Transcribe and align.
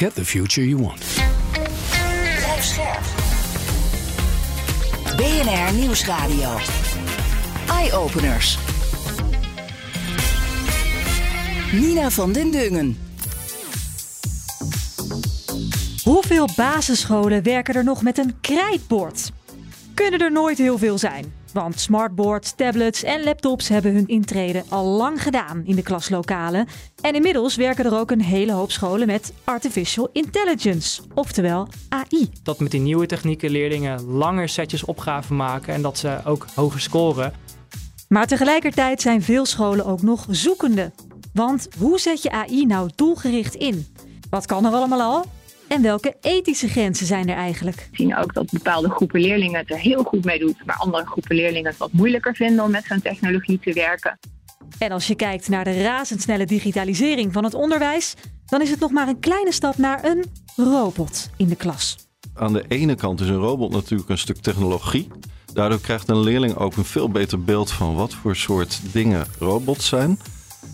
Get 0.00 0.14
the 0.14 0.24
future 0.24 0.66
you 0.66 0.82
want. 0.82 1.04
Blijf 2.36 2.64
scherp. 2.64 3.00
BNR 5.16 5.72
Nieuwsradio. 5.74 6.56
Eye-openers. 7.68 8.58
Nina 11.72 12.10
van 12.10 12.32
den 12.32 12.50
Dungen. 12.50 12.98
Hoeveel 16.04 16.48
basisscholen 16.56 17.42
werken 17.42 17.74
er 17.74 17.84
nog 17.84 18.02
met 18.02 18.18
een 18.18 18.34
krijtbord? 18.40 19.32
Kunnen 19.94 20.20
er 20.20 20.32
nooit 20.32 20.58
heel 20.58 20.78
veel 20.78 20.98
zijn. 20.98 21.39
Want 21.52 21.80
smartboards, 21.80 22.52
tablets 22.52 23.02
en 23.02 23.24
laptops 23.24 23.68
hebben 23.68 23.94
hun 23.94 24.08
intrede 24.08 24.62
al 24.68 24.84
lang 24.84 25.22
gedaan 25.22 25.62
in 25.64 25.76
de 25.76 25.82
klaslokalen. 25.82 26.66
En 27.00 27.14
inmiddels 27.14 27.56
werken 27.56 27.84
er 27.84 27.98
ook 27.98 28.10
een 28.10 28.22
hele 28.22 28.52
hoop 28.52 28.70
scholen 28.70 29.06
met 29.06 29.32
artificial 29.44 30.08
intelligence, 30.12 31.02
oftewel 31.14 31.68
AI. 31.88 32.30
Dat 32.42 32.60
met 32.60 32.70
die 32.70 32.80
nieuwe 32.80 33.06
technieken 33.06 33.50
leerlingen 33.50 34.02
langer 34.02 34.48
setjes 34.48 34.84
opgaven 34.84 35.36
maken 35.36 35.74
en 35.74 35.82
dat 35.82 35.98
ze 35.98 36.20
ook 36.24 36.46
hoger 36.54 36.80
scoren. 36.80 37.32
Maar 38.08 38.26
tegelijkertijd 38.26 39.02
zijn 39.02 39.22
veel 39.22 39.46
scholen 39.46 39.86
ook 39.86 40.02
nog 40.02 40.26
zoekende. 40.30 40.92
Want 41.32 41.68
hoe 41.78 41.98
zet 41.98 42.22
je 42.22 42.30
AI 42.30 42.66
nou 42.66 42.90
doelgericht 42.94 43.54
in? 43.54 43.86
Wat 44.30 44.46
kan 44.46 44.66
er 44.66 44.72
allemaal 44.72 45.00
al? 45.00 45.24
En 45.70 45.82
welke 45.82 46.16
ethische 46.20 46.68
grenzen 46.68 47.06
zijn 47.06 47.28
er 47.28 47.36
eigenlijk? 47.36 47.88
We 47.90 47.96
zien 47.96 48.16
ook 48.16 48.34
dat 48.34 48.50
bepaalde 48.50 48.90
groepen 48.90 49.20
leerlingen 49.20 49.60
het 49.60 49.70
er 49.70 49.78
heel 49.78 50.02
goed 50.02 50.24
mee 50.24 50.38
doen, 50.38 50.56
maar 50.64 50.76
andere 50.76 51.06
groepen 51.06 51.36
leerlingen 51.36 51.70
het 51.70 51.78
wat 51.78 51.92
moeilijker 51.92 52.34
vinden 52.34 52.64
om 52.64 52.70
met 52.70 52.84
zo'n 52.84 53.02
technologie 53.02 53.58
te 53.58 53.72
werken. 53.72 54.18
En 54.78 54.90
als 54.90 55.06
je 55.06 55.14
kijkt 55.14 55.48
naar 55.48 55.64
de 55.64 55.82
razendsnelle 55.82 56.44
digitalisering 56.44 57.32
van 57.32 57.44
het 57.44 57.54
onderwijs, 57.54 58.14
dan 58.46 58.62
is 58.62 58.70
het 58.70 58.80
nog 58.80 58.90
maar 58.90 59.08
een 59.08 59.20
kleine 59.20 59.52
stap 59.52 59.76
naar 59.76 60.04
een 60.04 60.24
robot 60.56 61.30
in 61.36 61.48
de 61.48 61.56
klas. 61.56 61.96
Aan 62.34 62.52
de 62.52 62.64
ene 62.68 62.94
kant 62.94 63.20
is 63.20 63.28
een 63.28 63.34
robot 63.34 63.72
natuurlijk 63.72 64.10
een 64.10 64.18
stuk 64.18 64.38
technologie. 64.38 65.08
Daardoor 65.52 65.80
krijgt 65.80 66.08
een 66.08 66.20
leerling 66.20 66.56
ook 66.56 66.76
een 66.76 66.84
veel 66.84 67.10
beter 67.10 67.44
beeld 67.44 67.70
van 67.70 67.94
wat 67.94 68.14
voor 68.14 68.36
soort 68.36 68.80
dingen 68.92 69.26
robots 69.38 69.88
zijn. 69.88 70.18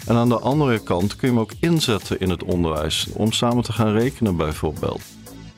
En 0.06 0.16
aan 0.16 0.28
de 0.28 0.38
andere 0.38 0.78
kant 0.78 1.16
kun 1.16 1.28
je 1.28 1.34
hem 1.34 1.42
ook 1.42 1.52
inzetten 1.60 2.20
in 2.20 2.30
het 2.30 2.44
onderwijs 2.44 3.06
om 3.12 3.32
samen 3.32 3.62
te 3.62 3.72
gaan 3.72 3.92
rekenen 3.92 4.36
bijvoorbeeld. 4.36 5.02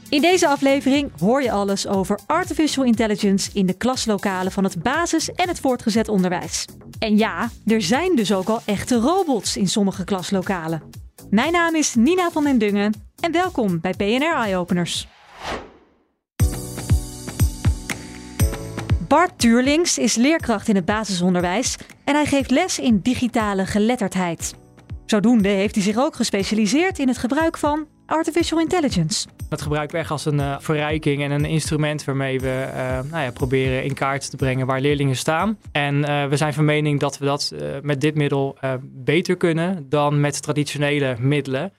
In 0.09 0.21
deze 0.21 0.49
aflevering 0.49 1.11
hoor 1.19 1.43
je 1.43 1.51
alles 1.51 1.87
over 1.87 2.19
artificial 2.27 2.85
intelligence 2.85 3.51
in 3.53 3.67
de 3.67 3.73
klaslokalen 3.73 4.53
van 4.53 4.65
het 4.65 4.83
basis- 4.83 5.33
en 5.33 5.49
het 5.49 5.61
voortgezet 5.61 6.09
onderwijs. 6.09 6.65
En 6.99 7.17
ja, 7.17 7.51
er 7.67 7.83
zijn 7.83 8.17
dus 8.17 8.33
ook 8.33 8.49
al 8.49 8.61
echte 8.65 8.97
robots 8.97 9.57
in 9.57 9.69
sommige 9.69 10.05
klaslokalen. 10.05 10.83
Mijn 11.31 11.53
naam 11.53 11.75
is 11.75 11.95
Nina 11.95 12.31
van 12.31 12.45
den 12.45 12.59
Dungen 12.59 12.95
en 13.21 13.33
welkom 13.33 13.81
bij 13.81 13.95
PNR 13.95 14.35
Eye 14.35 14.57
Openers. 14.57 15.09
Bart 19.09 19.39
Tuurlings 19.39 19.99
is 19.99 20.15
leerkracht 20.15 20.69
in 20.69 20.75
het 20.75 20.85
basisonderwijs 20.85 21.77
en 22.05 22.15
hij 22.15 22.27
geeft 22.27 22.51
les 22.51 22.79
in 22.79 23.01
digitale 23.03 23.67
geletterdheid. 23.67 24.55
Zodoende 25.07 25.49
heeft 25.49 25.75
hij 25.75 25.85
zich 25.85 25.97
ook 25.97 26.15
gespecialiseerd 26.15 26.99
in 26.99 27.09
het 27.09 27.19
gebruik 27.19 27.59
van 27.59 27.87
artificial 28.07 28.61
intelligence. 28.61 29.29
Dat 29.49 29.63
gebruiken 29.63 29.97
we 29.97 30.03
echt 30.03 30.11
als 30.11 30.25
een 30.25 30.39
uh, 30.39 30.57
verrijking 30.59 31.23
en 31.23 31.31
een 31.31 31.45
instrument 31.45 32.05
waarmee 32.05 32.41
we 32.41 32.69
uh, 32.75 33.11
nou 33.11 33.25
ja, 33.25 33.31
proberen 33.31 33.85
in 33.85 33.95
kaart 33.95 34.31
te 34.31 34.37
brengen 34.37 34.67
waar 34.67 34.81
leerlingen 34.81 35.17
staan. 35.17 35.59
En 35.73 35.95
uh, 35.95 36.27
we 36.27 36.37
zijn 36.37 36.55
van 36.55 36.65
mening 36.65 37.01
dat 37.01 37.19
we 37.19 37.25
dat 37.25 37.53
met 37.83 38.01
dit 38.01 38.15
middel 38.15 38.59
beter 38.83 39.37
kunnen 39.37 39.87
dan 39.89 40.21
met 40.21 40.43
traditionele 40.43 41.17
middelen. 41.19 41.73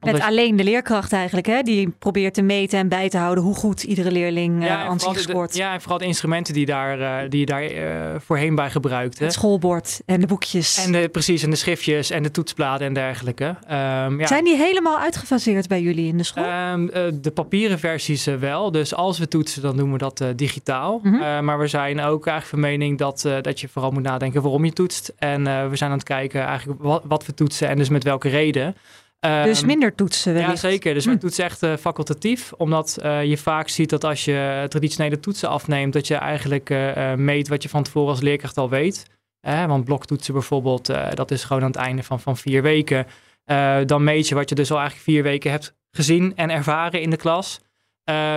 Met 0.00 0.20
alleen 0.20 0.56
de 0.56 0.64
leerkracht 0.64 1.12
eigenlijk, 1.12 1.46
hè? 1.46 1.62
die 1.62 1.88
probeert 1.98 2.34
te 2.34 2.42
meten 2.42 2.78
en 2.78 2.88
bij 2.88 3.08
te 3.08 3.18
houden 3.18 3.44
hoe 3.44 3.54
goed 3.54 3.82
iedere 3.82 4.10
leerling 4.10 4.62
uh, 4.62 4.72
aan 4.72 5.00
zich 5.00 5.20
scoort. 5.20 5.56
Ja, 5.56 5.72
en 5.72 5.80
vooral 5.80 5.98
de 5.98 6.04
instrumenten 6.04 6.54
die, 6.54 6.66
daar, 6.66 6.98
uh, 6.98 7.30
die 7.30 7.40
je 7.40 7.46
daar 7.46 7.72
uh, 7.72 8.14
voorheen 8.18 8.54
bij 8.54 8.70
gebruikte. 8.70 9.24
Het 9.24 9.32
schoolbord 9.32 10.00
en 10.06 10.20
de 10.20 10.26
boekjes. 10.26 10.84
En 10.84 10.92
de, 10.92 11.08
precies, 11.08 11.42
en 11.42 11.50
de 11.50 11.56
schriftjes 11.56 12.10
en 12.10 12.22
de 12.22 12.30
toetsbladen 12.30 12.86
en 12.86 12.92
dergelijke. 12.92 13.44
Um, 13.44 14.20
ja. 14.20 14.26
Zijn 14.26 14.44
die 14.44 14.56
helemaal 14.56 14.98
uitgefaseerd 14.98 15.68
bij 15.68 15.80
jullie 15.80 16.06
in 16.06 16.16
de 16.16 16.24
school? 16.24 16.72
Um, 16.72 16.90
de 17.20 17.30
papieren 17.34 17.78
versies 17.78 18.24
wel. 18.24 18.70
Dus 18.70 18.94
als 18.94 19.18
we 19.18 19.28
toetsen, 19.28 19.62
dan 19.62 19.76
doen 19.76 19.92
we 19.92 19.98
dat 19.98 20.24
digitaal. 20.36 21.00
Mm 21.02 21.12
-hmm. 21.12 21.44
maar 21.44 21.58
we 21.58 21.66
zijn 21.66 22.00
ook 22.00 22.26
eigenlijk 22.26 22.46
van 22.46 22.60
mening 22.60 22.98
dat, 22.98 23.28
dat 23.42 23.60
je 23.60 23.68
vooral 23.68 23.90
moet 23.90 24.02
nadenken 24.02 24.42
waarom 24.42 24.64
je 24.64 24.72
toetst. 24.72 25.12
En 25.18 25.70
we 25.70 25.76
zijn 25.76 25.90
aan 25.90 25.96
het 25.96 26.06
kijken 26.06 26.44
eigenlijk 26.44 26.82
wat, 26.82 27.02
wat 27.04 27.26
we 27.26 27.34
toetsen 27.34 27.68
en 27.68 27.76
dus 27.76 27.88
met 27.88 28.04
welke 28.04 28.28
reden. 28.28 28.76
Dus 29.20 29.64
minder 29.64 29.94
toetsen 29.94 30.32
wellicht. 30.32 30.62
Ja, 30.62 30.68
zeker. 30.68 30.94
Dus 30.94 31.04
we 31.04 31.10
hm. 31.10 31.18
toetsen 31.18 31.44
echt 31.44 31.62
uh, 31.62 31.76
facultatief. 31.76 32.52
Omdat 32.52 32.98
uh, 33.02 33.24
je 33.24 33.38
vaak 33.38 33.68
ziet 33.68 33.90
dat 33.90 34.04
als 34.04 34.24
je 34.24 34.66
traditionele 34.68 35.20
toetsen 35.20 35.48
afneemt... 35.48 35.92
dat 35.92 36.06
je 36.06 36.14
eigenlijk 36.14 36.70
uh, 36.70 37.14
meet 37.14 37.48
wat 37.48 37.62
je 37.62 37.68
van 37.68 37.82
tevoren 37.82 38.10
als 38.10 38.20
leerkracht 38.20 38.58
al 38.58 38.70
weet. 38.70 39.06
want 39.40 39.84
bloktoetsen 39.84 40.34
bijvoorbeeld, 40.34 40.86
dat 41.14 41.30
is 41.30 41.44
gewoon 41.44 41.62
aan 41.62 41.70
het 41.70 41.76
einde 41.76 42.02
van, 42.02 42.20
van 42.20 42.36
vier 42.36 42.62
weken. 42.62 43.06
dan 43.86 44.04
meet 44.04 44.28
je 44.28 44.34
wat 44.34 44.48
je 44.48 44.54
dus 44.54 44.70
al 44.70 44.78
eigenlijk 44.78 45.08
vier 45.08 45.22
weken 45.22 45.50
hebt 45.50 45.74
gezien 45.90 46.36
en 46.36 46.50
ervaren 46.50 47.00
in 47.00 47.10
de 47.10 47.16
klas. 47.16 47.60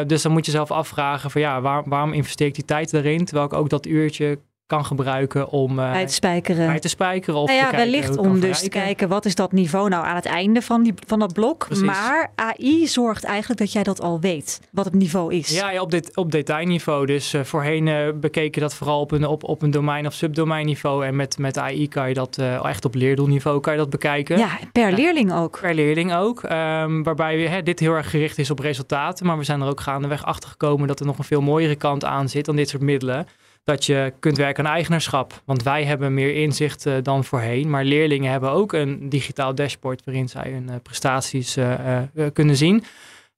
dus 0.08 0.22
dan 0.22 0.32
moet 0.32 0.46
je 0.46 0.52
zelf 0.52 0.72
afvragen 0.72 1.32
van 1.32 1.42
ja, 1.42 1.62
waar, 1.62 1.84
waarom 1.86 2.14
investeer 2.14 2.48
ik 2.48 2.56
die 2.56 2.66
tijd 2.66 2.94
erin? 2.94 3.26
Terwijl 3.26 3.48
ik 3.48 3.54
ook 3.54 3.70
dat 3.70 3.86
uurtje 3.86 4.40
kan 4.70 4.86
gebruiken 4.86 5.50
om 5.50 5.80
uh, 5.80 5.92
bij 5.92 6.06
te 6.06 6.14
spijkeren. 6.14 6.68
Bij 6.68 6.80
te 6.80 6.88
spijkeren 6.88 7.40
of 7.40 7.48
nou 7.48 7.60
ja, 7.60 7.72
wellicht 7.72 8.18
om 8.18 8.40
dus 8.40 8.60
te 8.60 8.70
kijken 8.70 9.10
wat 9.10 9.26
is 9.26 9.36
dat 9.36 9.52
niveau 9.52 9.90
nou 9.90 10.06
aan 10.06 10.16
het 10.16 10.26
einde 10.26 10.62
van, 10.62 10.84
die, 10.84 10.94
van 11.08 11.20
dat 11.20 11.34
blok. 11.34 11.66
Precies. 11.66 11.86
Maar 11.86 12.32
AI 12.36 12.88
zorgt 12.88 13.24
eigenlijk 13.24 13.60
dat 13.60 13.72
jij 13.72 13.84
dat 13.84 14.02
al 14.02 14.20
weet, 14.20 14.60
wat 14.72 14.86
het 14.86 14.94
niveau 14.94 15.34
is. 15.34 15.50
Ja, 15.50 15.72
ja 15.72 15.82
op, 15.82 15.92
dit, 15.92 16.16
op 16.18 16.32
detailniveau. 16.32 17.06
Dus 17.06 17.34
uh, 17.34 17.44
voorheen 17.44 17.88
uh, 17.88 18.08
bekeken 18.16 18.62
dat 18.62 18.74
vooral 18.74 19.00
op 19.00 19.12
een, 19.12 19.26
op, 19.26 19.44
op 19.44 19.62
een 19.62 19.72
domein 19.72 20.06
of 20.06 20.14
subdomeinniveau. 20.14 21.06
En 21.06 21.16
met, 21.16 21.38
met 21.38 21.58
AI 21.58 21.88
kan 21.88 22.08
je 22.08 22.14
dat 22.14 22.38
echt 22.64 22.86
op 22.86 22.96
leerdoelniveau 22.96 23.60
kan 23.60 23.74
je 23.74 23.80
dat 23.80 23.90
bekijken. 23.90 24.38
Ja, 24.38 24.60
per 24.72 24.92
leerling 24.92 25.34
ook. 25.34 25.60
Per 25.62 25.74
leerling 25.74 26.14
ook. 26.14 26.44
Um, 26.44 27.04
waarbij 27.04 27.38
we, 27.38 27.48
hè, 27.48 27.64
dit 27.64 27.80
heel 27.80 27.94
erg 27.94 28.10
gericht 28.10 28.38
is 28.38 28.52
op 28.52 28.60
resultaten. 28.60 29.26
Maar 29.26 29.38
we 29.38 29.44
zijn 29.44 29.62
er 29.62 29.68
ook 29.68 29.82
gaandeweg 29.82 30.26
achter 30.26 30.50
gekomen 30.50 30.88
dat 30.88 31.00
er 31.00 31.06
nog 31.06 31.18
een 31.18 31.24
veel 31.24 31.42
mooiere 31.42 31.76
kant 31.76 32.06
aan 32.06 32.30
zit 32.30 32.46
dan 32.46 32.56
dit 32.56 32.70
soort 32.70 32.84
middelen 32.84 33.28
dat 33.64 33.86
je 33.86 34.14
kunt 34.20 34.38
werken 34.38 34.66
aan 34.66 34.74
eigenaarschap. 34.74 35.42
Want 35.46 35.64
wij 35.64 35.84
hebben 35.84 36.14
meer 36.14 36.36
inzicht 36.36 36.86
uh, 36.86 36.94
dan 37.04 37.24
voorheen. 37.24 37.70
Maar 37.70 37.84
leerlingen 37.84 38.32
hebben 38.32 38.52
ook 38.52 38.74
een 38.74 39.10
digitaal 39.10 39.56
dashboard 39.56 40.02
waarin 40.06 40.30
zij 40.30 40.52
hun 40.52 40.68
uh, 40.70 40.76
prestaties 40.84 41.58
uh, 41.58 42.00
kunnen 42.34 42.56
zien. 42.56 42.84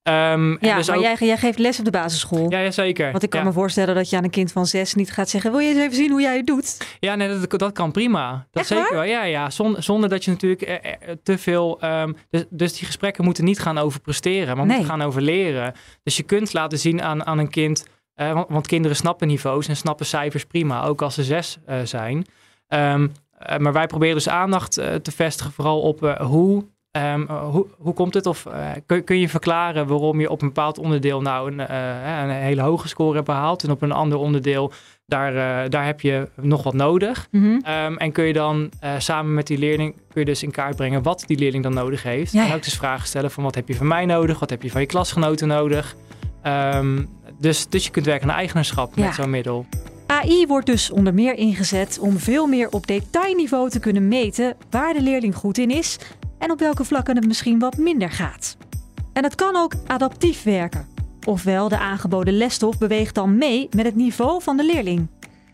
Um, 0.03 0.57
ja, 0.61 0.75
dus 0.75 0.87
maar 0.87 0.97
ook... 0.97 1.03
jij, 1.03 1.15
jij, 1.19 1.37
geeft 1.37 1.59
les 1.59 1.79
op 1.79 1.85
de 1.85 1.91
basisschool. 1.91 2.51
Ja, 2.51 2.59
ja 2.59 2.71
zeker. 2.71 3.11
Want 3.11 3.23
ik 3.23 3.29
kan 3.29 3.39
ja. 3.39 3.45
me 3.45 3.53
voorstellen 3.53 3.95
dat 3.95 4.09
je 4.09 4.17
aan 4.17 4.23
een 4.23 4.29
kind 4.29 4.51
van 4.51 4.65
zes 4.65 4.93
niet 4.93 5.11
gaat 5.11 5.29
zeggen... 5.29 5.51
wil 5.51 5.59
je 5.59 5.67
eens 5.67 5.79
even 5.79 5.95
zien 5.95 6.11
hoe 6.11 6.21
jij 6.21 6.37
het 6.37 6.47
doet? 6.47 6.77
Ja, 6.99 7.15
nee, 7.15 7.39
dat, 7.39 7.59
dat 7.59 7.71
kan 7.71 7.91
prima. 7.91 8.31
Dat 8.31 8.61
Echt 8.61 8.67
zeker 8.67 8.83
waar? 8.83 8.93
wel. 8.93 9.03
Ja, 9.03 9.23
ja. 9.23 9.49
Zonder, 9.49 9.83
zonder 9.83 10.09
dat 10.09 10.25
je 10.25 10.31
natuurlijk 10.31 10.81
te 11.23 11.37
veel... 11.37 11.79
Um, 11.83 12.15
dus, 12.29 12.45
dus, 12.49 12.77
die 12.77 12.85
gesprekken 12.85 13.23
moeten 13.23 13.43
niet 13.43 13.59
gaan 13.59 13.77
over 13.77 13.99
presteren, 13.99 14.57
maar 14.57 14.65
Nee. 14.65 14.77
moeten 14.77 14.95
gaan 14.95 15.07
over 15.07 15.21
leren. 15.21 15.73
Dus 16.03 16.17
je 16.17 16.23
kunt 16.23 16.53
laten 16.53 16.79
zien 16.79 17.01
aan, 17.01 17.25
aan 17.25 17.37
een 17.37 17.49
kind... 17.49 17.85
Uh, 18.21 18.33
want, 18.33 18.49
want, 18.49 18.67
kinderen 18.67 18.97
snappen 18.97 19.27
niveaus 19.27 19.67
en 19.67 19.75
snappen 19.75 20.05
cijfers 20.05 20.45
prima, 20.45 20.83
ook 20.83 21.01
als 21.01 21.13
ze 21.13 21.23
zes 21.23 21.57
uh, 21.69 21.75
zijn. 21.83 22.25
Um, 22.67 23.11
uh, 23.49 23.57
maar 23.57 23.73
wij 23.73 23.87
proberen 23.87 24.15
dus 24.15 24.29
aandacht 24.29 24.73
te 24.73 25.11
vestigen 25.15 25.51
vooral 25.51 25.81
op 25.81 26.17
hoe, 26.19 26.65
um, 26.91 27.27
hoe, 27.29 27.67
hoe 27.77 27.93
komt 27.93 28.13
het? 28.13 28.25
Of 28.25 28.47
kun, 28.85 29.03
kun, 29.03 29.17
je 29.17 29.29
verklaren 29.29 29.87
waarom 29.87 30.19
je 30.19 30.29
op 30.29 30.41
een 30.41 30.47
bepaald 30.47 30.77
onderdeel 30.77 31.21
nou 31.21 31.51
een, 31.51 31.73
een, 32.23 32.29
hele 32.29 32.61
hoge 32.61 32.87
score 32.87 33.13
hebt 33.13 33.25
behaald 33.25 33.63
en 33.63 33.71
op 33.71 33.81
een 33.81 33.91
ander 33.91 34.17
onderdeel 34.17 34.71
daar, 35.05 35.69
daar 35.69 35.85
heb 35.85 36.01
je 36.01 36.27
nog 36.35 36.63
wat 36.63 36.73
nodig. 36.73 37.27
Mhm. 37.31 37.43
Mm 37.43 37.61
-hmm. 37.63 37.85
um, 37.85 37.97
en 37.97 38.11
kun 38.11 38.23
je 38.23 38.33
dan 38.33 38.69
samen 38.97 39.33
met 39.33 39.47
die 39.47 39.57
leerling 39.57 39.93
kun 39.93 40.21
je 40.21 40.25
dus 40.25 40.43
in 40.43 40.51
kaart 40.51 40.75
brengen 40.75 41.03
wat 41.03 41.23
die 41.27 41.37
leerling 41.37 41.63
dan 41.63 41.73
nodig 41.73 42.03
heeft. 42.03 42.31
Ja. 42.31 42.47
En 42.47 42.55
ook 42.55 42.63
dus 42.63 42.77
vragen 42.77 43.07
stellen 43.07 43.31
van 43.31 43.43
wat 43.43 43.55
heb 43.55 43.67
je 43.67 43.75
van 43.75 43.87
mij 43.87 44.05
nodig, 44.05 44.39
wat 44.39 44.49
heb 44.49 44.61
je 44.61 44.71
van 44.71 44.81
je 44.81 44.87
klasgenoten 44.87 45.47
nodig. 45.47 45.95
Dus, 47.41 47.67
dus 47.69 47.83
je 47.83 47.91
kunt 47.91 48.05
werken 48.05 48.29
aan 48.29 48.35
eigenaarschap 48.37 48.95
Ja. 48.95 49.05
met 49.05 49.15
zo'n 49.15 49.29
middel. 49.29 49.65
AI 50.07 50.45
wordt 50.47 50.65
dus 50.65 50.91
onder 50.91 51.13
meer 51.13 51.33
ingezet 51.33 51.99
om 51.99 52.17
veel 52.17 52.47
meer 52.47 52.69
op 52.69 52.87
detailniveau 52.87 53.69
te 53.69 53.79
kunnen 53.79 54.07
meten 54.07 54.55
waar 54.69 54.93
de 54.93 55.01
leerling 55.01 55.35
goed 55.35 55.57
in 55.57 55.69
is 55.69 55.97
en 56.37 56.51
op 56.51 56.59
welke 56.59 56.83
vlakken 56.83 57.15
het 57.15 57.27
misschien 57.27 57.59
wat 57.59 57.77
minder 57.77 58.11
gaat. 58.11 58.57
En 59.13 59.23
het 59.23 59.35
kan 59.35 59.55
ook 59.55 59.73
adaptief 59.87 60.43
werken. 60.43 60.87
Ofwel, 61.27 61.67
de 61.69 61.77
aangeboden 61.77 62.37
lesstof 62.37 62.77
beweegt 62.77 63.15
dan 63.15 63.37
mee 63.37 63.67
met 63.75 63.85
het 63.85 63.95
niveau 63.95 64.41
van 64.41 64.57
de 64.57 64.65
leerling. 64.65 65.07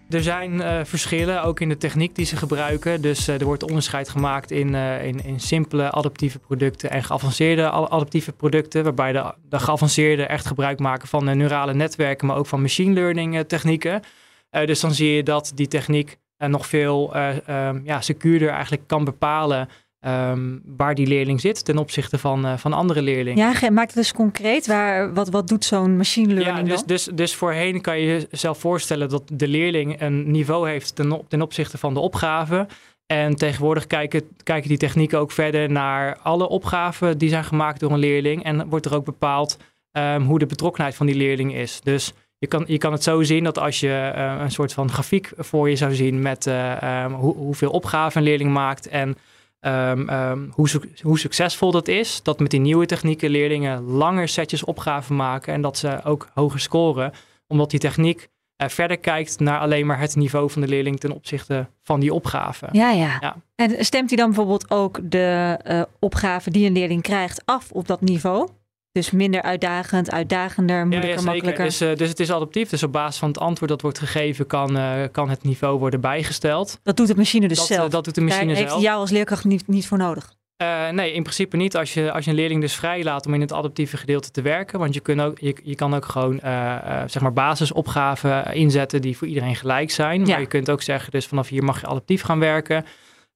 Er 0.09 0.23
zijn 0.23 0.53
uh, 0.53 0.79
verschillen, 0.83 1.43
ook 1.43 1.59
in 1.59 1.69
de 1.69 1.77
techniek 1.77 2.15
die 2.15 2.25
ze 2.25 2.35
gebruiken. 2.35 3.01
Dus 3.01 3.29
uh, 3.29 3.39
er 3.39 3.45
wordt 3.45 3.63
onderscheid 3.63 4.09
gemaakt 4.09 4.51
in, 4.51 4.73
uh, 4.73 5.05
in, 5.05 5.23
in, 5.23 5.39
simpele 5.39 5.91
adaptieve 5.91 6.39
producten 6.39 6.89
en 6.89 7.03
geavanceerde 7.03 7.69
adaptieve 7.69 8.31
producten. 8.31 8.83
Waarbij 8.83 9.11
de, 9.11 9.33
de 9.49 9.59
geavanceerde 9.59 10.25
echt 10.25 10.45
gebruik 10.45 10.79
maken 10.79 11.07
van 11.07 11.37
neurale 11.37 11.73
netwerken, 11.73 12.27
maar 12.27 12.37
ook 12.37 12.45
van 12.45 12.61
machine 12.61 12.93
learning 12.93 13.43
technieken. 13.47 14.01
dus 14.49 14.79
dan 14.79 14.93
zie 14.93 15.15
je 15.15 15.23
dat 15.23 15.51
die 15.55 15.67
techniek 15.67 16.17
nog 16.37 16.67
veel 16.67 17.15
um, 17.49 17.81
ja, 17.85 18.01
secuurder 18.01 18.49
eigenlijk 18.49 18.87
kan 18.87 19.03
bepalen 19.03 19.69
Um, 20.05 20.61
waar 20.65 20.95
die 20.95 21.07
leerling 21.07 21.41
zit 21.41 21.65
ten 21.65 21.77
opzichte 21.77 22.17
van, 22.17 22.45
uh, 22.45 22.57
van 22.57 22.73
andere 22.73 23.01
leerlingen. 23.01 23.53
Ja, 23.61 23.69
maak 23.69 23.85
het 23.85 23.95
dus 23.95 24.13
concreet. 24.13 24.67
Waar, 24.67 25.13
wat, 25.13 25.29
wat 25.29 25.47
doet 25.47 25.65
zo'n 25.65 25.97
machine 25.97 26.33
learning 26.33 26.67
ja, 26.67 26.73
dus, 26.73 26.77
dan? 26.77 26.87
Dus, 26.87 27.05
dus 27.05 27.35
voorheen 27.35 27.81
kan 27.81 27.99
je 27.99 28.27
jezelf 28.29 28.59
voorstellen 28.59 29.09
dat 29.09 29.23
de 29.33 29.47
leerling 29.47 30.01
een 30.01 30.31
niveau 30.31 30.69
heeft 30.69 30.95
ten, 30.95 31.11
op, 31.11 31.29
ten 31.29 31.41
opzichte 31.41 31.77
van 31.77 31.93
de 31.93 31.99
opgave. 31.99 32.67
En 33.05 33.35
tegenwoordig 33.35 33.87
kijken, 33.87 34.21
kijken 34.43 34.69
die 34.69 34.77
technieken 34.77 35.19
ook 35.19 35.31
verder 35.31 35.71
naar 35.71 36.17
alle 36.21 36.49
opgaven 36.49 37.17
die 37.17 37.29
zijn 37.29 37.43
gemaakt 37.43 37.79
door 37.79 37.91
een 37.91 37.99
leerling. 37.99 38.43
En 38.43 38.69
wordt 38.69 38.85
er 38.85 38.95
ook 38.95 39.05
bepaald 39.05 39.57
um, 39.91 40.23
hoe 40.23 40.39
de 40.39 40.45
betrokkenheid 40.45 40.95
van 40.95 41.05
die 41.05 41.15
leerling 41.15 41.55
is. 41.55 41.79
Dus 41.83 42.13
je 42.37 42.47
kan, 42.47 42.63
je 42.67 42.77
kan 42.77 42.91
het 42.91 43.03
zo 43.03 43.23
zien 43.23 43.43
dat 43.43 43.59
als 43.59 43.79
je 43.79 44.13
uh, 44.15 44.35
een 44.39 44.51
soort 44.51 44.73
van 44.73 44.89
grafiek 44.89 45.31
voor 45.37 45.69
je 45.69 45.75
zou 45.75 45.93
zien 45.93 46.21
met 46.21 46.45
uh, 46.45 47.03
um, 47.03 47.13
hoe, 47.13 47.35
hoeveel 47.35 47.71
opgaven 47.71 48.21
een 48.21 48.27
leerling 48.27 48.51
maakt 48.51 48.87
en 48.87 49.17
Um, 49.61 50.09
um, 50.09 50.51
hoe, 50.53 50.69
hoe, 51.01 51.19
succesvol 51.19 51.71
dat 51.71 51.87
is. 51.87 52.23
Dat 52.23 52.39
met 52.39 52.51
die 52.51 52.59
nieuwe 52.59 52.85
technieken 52.85 53.29
leerlingen 53.29 53.83
langer 53.83 54.27
setjes 54.27 54.63
opgaven 54.63 55.15
maken 55.15 55.53
en 55.53 55.61
dat 55.61 55.77
ze 55.77 56.03
ook 56.03 56.29
hoger 56.33 56.59
scoren. 56.59 57.11
Omdat 57.47 57.69
die 57.69 57.79
techniek 57.79 58.27
uh, 58.57 58.67
verder 58.67 58.97
kijkt 58.97 59.39
naar 59.39 59.59
alleen 59.59 59.85
maar 59.85 59.99
het 59.99 60.15
niveau 60.15 60.49
van 60.49 60.61
de 60.61 60.67
leerling 60.67 60.99
ten 60.99 61.11
opzichte 61.11 61.69
van 61.83 61.99
die 61.99 62.13
opgave. 62.13 62.67
Ja, 62.71 62.91
ja. 62.91 63.17
ja. 63.19 63.35
En 63.55 63.85
stemt 63.85 64.09
hij 64.09 64.17
dan 64.17 64.27
bijvoorbeeld 64.27 64.71
ook 64.71 64.99
de 65.03 65.59
uh, 65.67 65.81
opgave 65.99 66.51
die 66.51 66.67
een 66.67 66.73
leerling 66.73 67.01
krijgt 67.01 67.41
af 67.45 67.71
op 67.71 67.87
dat 67.87 68.01
niveau? 68.01 68.47
Dus 68.97 69.11
minder 69.11 69.41
uitdagend, 69.41 70.11
uitdagender, 70.11 70.81
moeilijker, 70.81 71.09
ja, 71.09 71.15
ja, 71.15 71.31
makkelijker. 71.31 71.63
Dus, 71.65 71.81
uh, 71.81 71.95
dus 71.95 72.09
het 72.09 72.19
is 72.19 72.31
adaptief. 72.31 72.69
Dus 72.69 72.83
op 72.83 72.91
basis 72.91 73.19
van 73.19 73.27
het 73.27 73.39
antwoord 73.39 73.71
dat 73.71 73.81
wordt 73.81 73.99
gegeven, 73.99 74.47
kan, 74.47 74.77
uh, 74.77 75.03
kan 75.11 75.29
het 75.29 75.43
niveau 75.43 75.79
worden 75.79 76.01
bijgesteld. 76.01 76.79
Dat 76.83 76.97
doet 76.97 77.07
de 77.07 77.15
machine 77.15 77.47
dus 77.47 77.57
dat, 77.57 77.67
zelf. 77.67 77.89
Dat 77.89 78.05
doet 78.05 78.15
de 78.15 78.21
machine 78.21 78.45
Daar 78.45 78.55
zelf. 78.55 78.69
heeft 78.69 78.81
jou 78.81 78.99
als 78.99 79.09
leerkracht 79.09 79.43
niet, 79.43 79.67
niet 79.67 79.87
voor 79.87 79.97
nodig. 79.97 80.33
Uh, 80.61 80.89
nee, 80.89 81.13
in 81.13 81.21
principe 81.21 81.57
niet. 81.57 81.77
Als 81.77 81.93
je, 81.93 82.11
als 82.11 82.25
je 82.25 82.29
een 82.29 82.35
leerling 82.35 82.61
dus 82.61 82.75
vrij 82.75 83.03
laat 83.03 83.25
om 83.25 83.33
in 83.33 83.41
het 83.41 83.53
adaptieve 83.53 83.97
gedeelte 83.97 84.31
te 84.31 84.41
werken. 84.41 84.79
Want 84.79 84.93
je, 84.93 84.99
kunt 84.99 85.21
ook, 85.21 85.39
je, 85.39 85.55
je 85.63 85.75
kan 85.75 85.95
ook 85.95 86.05
gewoon 86.05 86.39
uh, 86.43 86.77
zeg 87.05 87.21
maar 87.21 87.33
basisopgaven 87.33 88.53
inzetten 88.53 89.01
die 89.01 89.17
voor 89.17 89.27
iedereen 89.27 89.55
gelijk 89.55 89.91
zijn. 89.91 90.19
Maar 90.19 90.29
Ja. 90.29 90.37
je 90.37 90.45
kunt 90.45 90.69
ook 90.69 90.81
zeggen, 90.81 91.11
dus 91.11 91.25
vanaf 91.25 91.47
hier 91.47 91.63
mag 91.63 91.81
je 91.81 91.87
adaptief 91.87 92.21
gaan 92.21 92.39
werken. 92.39 92.85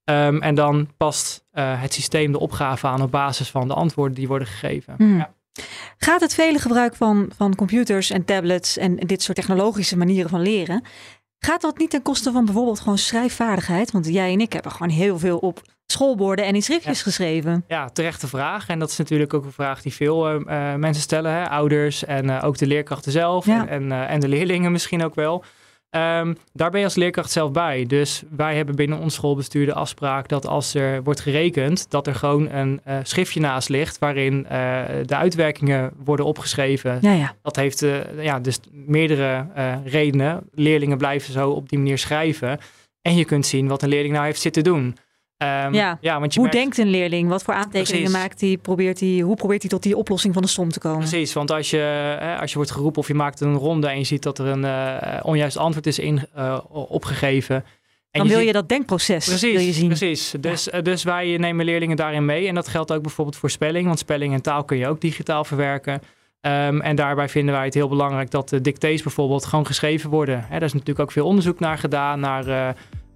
Um, 0.04 0.42
en 0.42 0.56
dan 0.56 0.88
past 0.98 1.44
het 1.52 1.94
systeem 1.94 2.32
de 2.32 2.40
opgave 2.40 2.88
aan 2.88 3.02
op 3.02 3.12
basis 3.12 3.50
van 3.50 3.68
de 3.68 3.74
antwoorden 3.74 4.16
die 4.16 4.28
worden 4.28 4.48
gegeven. 4.48 4.94
Hmm. 4.98 5.18
Ja. 5.18 5.34
Gaat 5.98 6.22
het 6.22 6.34
vele 6.34 6.60
gebruik 6.60 6.96
van, 6.96 7.32
van 7.38 7.56
computers 7.56 8.10
en 8.10 8.26
tablets 8.26 8.78
en 8.78 8.96
dit 8.96 9.22
soort 9.24 9.38
technologische 9.38 9.98
manieren 9.98 10.30
van 10.30 10.42
leren, 10.42 10.84
gaat 11.40 11.62
dat 11.62 11.78
niet 11.78 11.90
ten 11.90 12.02
koste 12.02 12.32
van 12.32 12.46
bijvoorbeeld 12.46 12.80
gewoon 12.80 12.98
schrijfvaardigheid? 12.98 13.92
Want 13.92 14.08
jij 14.08 14.34
en 14.34 14.42
ik 14.42 14.54
hebben 14.54 14.72
gewoon 14.72 14.90
heel 14.90 15.20
veel 15.20 15.38
op 15.38 15.62
schoolborden 15.86 16.46
en 16.46 16.56
in 16.56 16.62
schriftjes 16.62 16.98
Ja. 16.98 17.04
geschreven. 17.04 17.64
Ja, 17.68 17.90
terechte 17.90 18.28
vraag. 18.28 18.68
En 18.68 18.80
dat 18.80 18.90
is 18.90 18.98
natuurlijk 18.98 19.34
ook 19.34 19.46
een 19.46 19.52
vraag 19.52 19.82
die 19.82 19.94
veel 19.94 20.34
uh, 20.34 20.76
mensen 20.76 21.04
stellen. 21.04 21.32
Hè? 21.32 21.50
Ouders 21.50 22.06
en 22.06 22.26
uh, 22.26 22.44
ook 22.44 22.58
de 22.58 22.68
leerkrachten 22.68 23.12
zelf. 23.12 23.46
Ja. 23.46 23.68
En, 23.68 23.70
en, 23.70 23.84
uh, 23.84 24.12
en 24.12 24.20
de 24.20 24.28
leerlingen 24.28 24.72
misschien 24.72 25.04
ook 25.04 25.16
wel. 25.16 25.44
Um, 25.96 26.38
daar 26.54 26.72
ben 26.72 26.80
je 26.80 26.86
als 26.86 26.96
leerkracht 26.96 27.32
zelf 27.32 27.52
bij. 27.52 27.86
Dus 27.88 28.24
wij 28.30 28.56
hebben 28.56 28.76
binnen 28.76 29.00
ons 29.00 29.14
schoolbestuur 29.14 29.66
de 29.66 29.74
afspraak 29.74 30.28
dat 30.28 30.48
als 30.48 30.74
er 30.74 31.04
wordt 31.04 31.20
gerekend, 31.20 31.90
dat 31.90 32.08
er 32.08 32.16
gewoon 32.16 32.52
een 32.52 32.82
uh, 32.88 32.98
schriftje 33.04 33.40
naast 33.40 33.70
ligt 33.70 34.00
waarin 34.00 34.34
uh, 34.44 34.50
de 35.06 35.16
uitwerkingen 35.16 35.92
worden 36.04 36.26
opgeschreven. 36.26 36.98
Ja, 37.02 37.14
ja. 37.14 37.36
Dat 37.42 37.56
heeft 37.56 37.82
uh, 37.82 38.24
ja, 38.24 38.40
dus 38.40 38.60
meerdere 38.72 39.46
redenen. 39.86 40.50
Leerlingen 40.54 40.98
blijven 40.98 41.34
zo 41.34 41.50
op 41.50 41.70
die 41.70 41.80
manier 41.80 41.98
schrijven. 41.98 42.60
En 43.02 43.16
je 43.16 43.26
kunt 43.26 43.46
zien 43.46 43.68
wat 43.68 43.82
een 43.82 43.90
leerling 43.90 44.14
nou 44.14 44.26
heeft 44.26 44.42
zitten 44.42 44.64
doen. 44.64 44.98
Um, 45.44 45.74
ja. 45.74 45.98
ja, 46.02 46.20
want 46.20 46.34
je 46.34 46.40
hoe 46.40 46.50
merkt... 46.50 46.62
denkt 46.62 46.78
een 46.78 46.88
leerling? 46.88 47.30
Wat 47.30 47.44
voor 47.44 47.54
aantekeningen 47.54 48.12
Precies. 48.12 48.22
maakt 48.22 48.42
hij? 48.42 48.58
Probeert 48.58 49.00
hij? 49.00 49.20
Hoe 49.20 49.36
probeert 49.36 49.62
hij 49.62 49.70
tot 49.70 49.84
die 49.84 49.98
oplossing 49.98 50.34
van 50.34 50.42
de 50.42 50.48
som 50.48 50.70
te 50.70 50.80
komen? 50.80 51.00
Precies, 51.00 51.34
want 51.34 51.52
als 51.52 51.70
je, 51.70 51.78
hè, 52.20 52.38
als 52.38 52.50
je 52.50 52.56
wordt 52.56 52.72
geroepen 52.72 53.02
of 53.02 53.08
je 53.08 53.14
maakt 53.14 53.42
een 53.42 53.56
ronde 53.56 53.88
en 53.88 53.98
je 53.98 54.04
ziet 54.04 54.24
dat 54.24 54.40
er 54.40 54.46
een 54.46 54.64
uh, 54.64 55.20
onjuist 55.22 55.58
antwoord 55.58 55.88
is 55.88 56.00
in, 56.00 56.28
uh, 56.38 56.58
opgegeven. 56.70 57.56
En 57.56 58.20
Dan 58.20 58.28
wil 58.28 58.38
ziet... 58.38 58.48
je 58.48 58.54
dat 58.54 58.70
denkproces 58.70 59.26
precies, 59.26 59.54
wil 59.54 59.62
je 59.62 59.72
zien. 59.72 59.88
Precies, 59.88 60.34
dus, 60.40 60.68
ja. 60.72 60.82
dus 60.82 61.04
wij 61.04 61.38
nemen 61.38 61.66
leerlingen 61.66 61.98
daarin 61.98 62.26
mee. 62.26 62.48
En 62.48 62.56
dat 62.56 62.68
geldt 62.68 62.92
ook 62.92 63.02
bijvoorbeeld 63.02 63.38
voor 63.38 63.50
spelling, 63.50 63.86
want 63.86 64.00
spelling 64.00 64.34
en 64.34 64.42
taal 64.42 64.64
kun 64.64 64.78
je 64.78 64.88
ook 64.88 65.02
digitaal 65.02 65.44
verwerken. 65.44 65.94
Um, 65.94 66.82
en 66.82 66.96
daarbij 66.96 67.30
vinden 67.30 67.56
wij 67.56 67.66
het 67.66 67.74
heel 67.74 67.90
belangrijk 67.90 68.32
dat 68.32 68.50
de 68.50 68.62
dictées 68.62 69.04
bijvoorbeeld 69.04 69.46
gewoon 69.46 69.66
geschreven 69.66 70.10
worden. 70.10 70.40
Hè, 70.40 70.50
daar 70.50 70.64
is 70.64 70.74
natuurlijk 70.74 71.00
ook 71.00 71.12
veel 71.12 71.26
onderzoek 71.26 71.60
naar 71.60 71.78
gedaan, 71.78 72.20
naar... 72.20 72.48
Uh, 72.48 72.70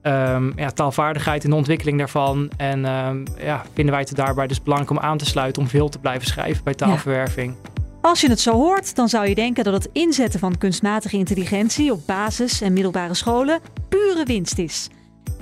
Um, 0.07 0.53
ja, 0.55 0.69
taalvaardigheid 0.71 1.43
en 1.43 1.49
de 1.49 1.55
ontwikkeling 1.55 1.97
daarvan. 1.97 2.51
En 2.57 2.85
um, 2.85 3.23
ja, 3.37 3.65
vinden 3.73 3.93
wij 3.93 4.03
het 4.03 4.15
daarbij 4.15 4.47
dus 4.47 4.61
belangrijk 4.61 4.91
om 4.91 4.99
aan 4.99 5.17
te 5.17 5.25
sluiten 5.25 5.61
om 5.61 5.67
veel 5.67 5.89
te 5.89 5.99
blijven 5.99 6.27
schrijven 6.27 6.63
bij 6.63 6.73
taalverwerving. 6.73 7.55
Ja. 7.63 7.69
Als 8.01 8.21
je 8.21 8.29
het 8.29 8.39
zo 8.39 8.51
hoort, 8.51 8.95
dan 8.95 9.09
zou 9.09 9.27
je 9.27 9.35
denken 9.35 9.63
dat 9.63 9.73
het 9.73 9.89
inzetten 9.93 10.39
van 10.39 10.57
kunstmatige 10.57 11.17
intelligentie 11.17 11.91
op 11.91 11.99
basis- 12.05 12.61
en 12.61 12.73
middelbare 12.73 13.13
scholen 13.13 13.59
pure 13.89 14.23
winst 14.25 14.57
is. 14.57 14.89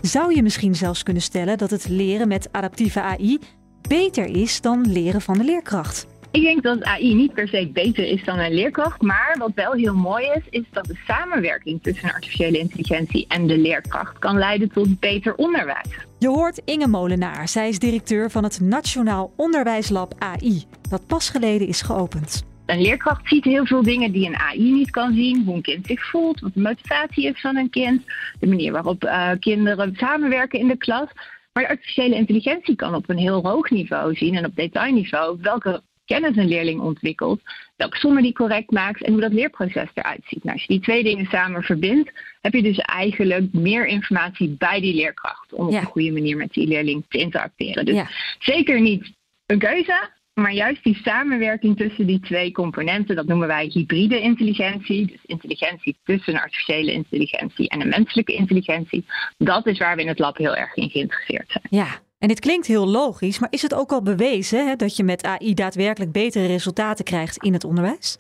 Zou 0.02 0.36
je 0.36 0.44
misschien 0.44 0.76
zelfs 0.76 1.04
kunnen 1.04 1.24
stellen 1.24 1.58
dat 1.58 1.70
het 1.70 1.88
leren 1.90 2.28
met 2.28 2.50
adaptieve 2.52 3.02
AI 3.02 3.40
beter 3.88 4.26
is 4.26 4.62
dan 4.62 4.92
leren 4.92 5.22
van 5.22 5.38
de 5.38 5.44
leerkracht? 5.44 6.08
Ik 6.34 6.42
denk 6.42 6.64
dat 6.64 6.84
AI 6.84 7.14
niet 7.16 7.34
per 7.34 7.48
se 7.48 7.70
beter 7.74 8.06
is 8.06 8.24
dan 8.24 8.40
een 8.40 8.54
leerkracht, 8.54 9.02
maar 9.02 9.36
wat 9.40 9.52
wel 9.56 9.72
heel 9.72 9.96
mooi 9.96 10.26
is, 10.26 10.42
is 10.50 10.64
dat 10.72 10.86
de 10.86 11.00
samenwerking 11.08 11.84
tussen 11.84 12.14
artificiële 12.14 12.58
intelligentie 12.58 13.26
en 13.28 13.48
de 13.48 13.58
leerkracht 13.58 14.20
kan 14.20 14.38
leiden 14.38 14.72
tot 14.72 15.00
beter 15.00 15.36
onderwijs. 15.36 15.90
Je 16.20 16.28
hoort 16.28 16.62
Inge 16.66 16.88
Molenaar. 16.88 17.48
Zij 17.48 17.70
is 17.70 17.80
directeur 17.80 18.32
van 18.32 18.44
het 18.44 18.60
Nationaal 18.60 19.34
Onderwijslab 19.36 20.14
AI, 20.20 20.64
dat 20.90 21.08
pas 21.08 21.30
geleden 21.30 21.68
is 21.68 21.82
geopend. 21.82 22.46
Een 22.66 22.82
leerkracht 22.82 23.28
ziet 23.28 23.44
heel 23.44 23.66
veel 23.66 23.84
dingen 23.84 24.12
die 24.12 24.28
een 24.28 24.38
AI 24.38 24.72
niet 24.72 24.90
kan 24.90 25.14
zien. 25.14 25.44
Hoe 25.46 25.56
een 25.56 25.62
kind 25.62 25.86
zich 25.86 26.10
voelt, 26.10 26.40
wat 26.40 26.54
de 26.54 26.62
motivatie 26.62 27.28
is 27.28 27.42
van 27.42 27.56
een 27.56 27.70
kind, 27.70 28.02
de 28.40 28.48
manier 28.48 28.72
waarop 28.72 29.04
uh, 29.04 29.32
kinderen 29.40 29.96
samenwerken 29.96 30.60
in 30.60 30.68
de 30.68 30.78
klas. 30.78 31.08
Maar 31.54 31.64
de 31.64 31.70
artificiële 31.70 32.16
intelligentie 32.16 32.76
kan 32.76 32.96
op 32.96 33.10
een 33.10 33.18
heel 33.18 33.42
hoog 33.48 33.70
niveau 33.70 34.16
zien 34.16 34.36
en 34.36 34.46
op 34.46 34.56
detailniveau 34.56 35.38
welke 35.42 35.82
kennis 36.06 36.36
een 36.36 36.48
leerling 36.48 36.80
ontwikkelt, 36.82 37.42
welke 37.76 37.98
sommen 37.98 38.24
die 38.24 38.34
correct 38.34 38.72
maakt 38.72 39.04
en 39.04 39.12
hoe 39.12 39.22
dat 39.22 39.34
leerproces 39.34 39.90
eruit 39.94 40.22
ziet. 40.26 40.44
Nou, 40.44 40.56
als 40.56 40.66
je 40.66 40.74
die 40.74 40.82
twee 40.84 41.04
dingen 41.04 41.26
samen 41.26 41.64
verbindt, 41.64 42.12
heb 42.42 42.54
je 42.54 42.62
dus 42.64 42.78
eigenlijk 42.78 43.54
meer 43.54 43.86
informatie 43.86 44.50
bij 44.58 44.80
die 44.82 44.94
leerkracht 44.96 45.54
om 45.54 45.66
op 45.66 45.72
Ja. 45.72 45.80
een 45.80 45.86
goede 45.86 46.12
manier 46.12 46.38
met 46.38 46.54
die 46.54 46.68
leerling 46.68 47.06
te 47.08 47.18
interacteren. 47.18 47.86
Dus 47.86 47.96
Ja. 47.96 48.08
zeker 48.40 48.82
niet 48.82 49.12
een 49.46 49.60
keuze, 49.60 50.10
maar 50.34 50.54
juist 50.54 50.84
die 50.84 51.00
samenwerking 51.04 51.78
tussen 51.78 52.06
die 52.08 52.20
twee 52.20 52.52
componenten, 52.52 53.16
dat 53.16 53.26
noemen 53.26 53.48
wij 53.48 53.66
hybride 53.74 54.20
intelligentie. 54.22 55.06
Dus 55.06 55.20
intelligentie 55.26 55.98
tussen 56.04 56.34
een 56.34 56.40
artificiële 56.40 56.92
intelligentie 56.92 57.70
en 57.70 57.82
een 57.82 57.90
menselijke 57.90 58.34
intelligentie. 58.34 59.06
Dat 59.38 59.66
is 59.68 59.78
waar 59.78 59.96
we 59.96 60.02
in 60.02 60.08
het 60.08 60.20
lab 60.20 60.38
heel 60.38 60.56
erg 60.56 60.76
in 60.76 60.90
geïnteresseerd 60.90 61.50
zijn. 61.52 61.64
Ja, 61.70 62.00
en 62.24 62.30
dit 62.30 62.40
klinkt 62.40 62.68
heel 62.68 62.88
logisch, 62.88 63.40
maar 63.40 63.52
is 63.52 63.62
het 63.62 63.74
ook 63.74 63.92
al 63.92 64.02
bewezen 64.02 64.68
hè, 64.68 64.76
dat 64.76 64.96
je 64.96 65.04
met 65.04 65.24
AI 65.24 65.54
daadwerkelijk 65.54 66.12
betere 66.12 66.46
resultaten 66.46 67.06
krijgt 67.06 67.44
in 67.44 67.54
het 67.54 67.64
onderwijs? 67.64 68.18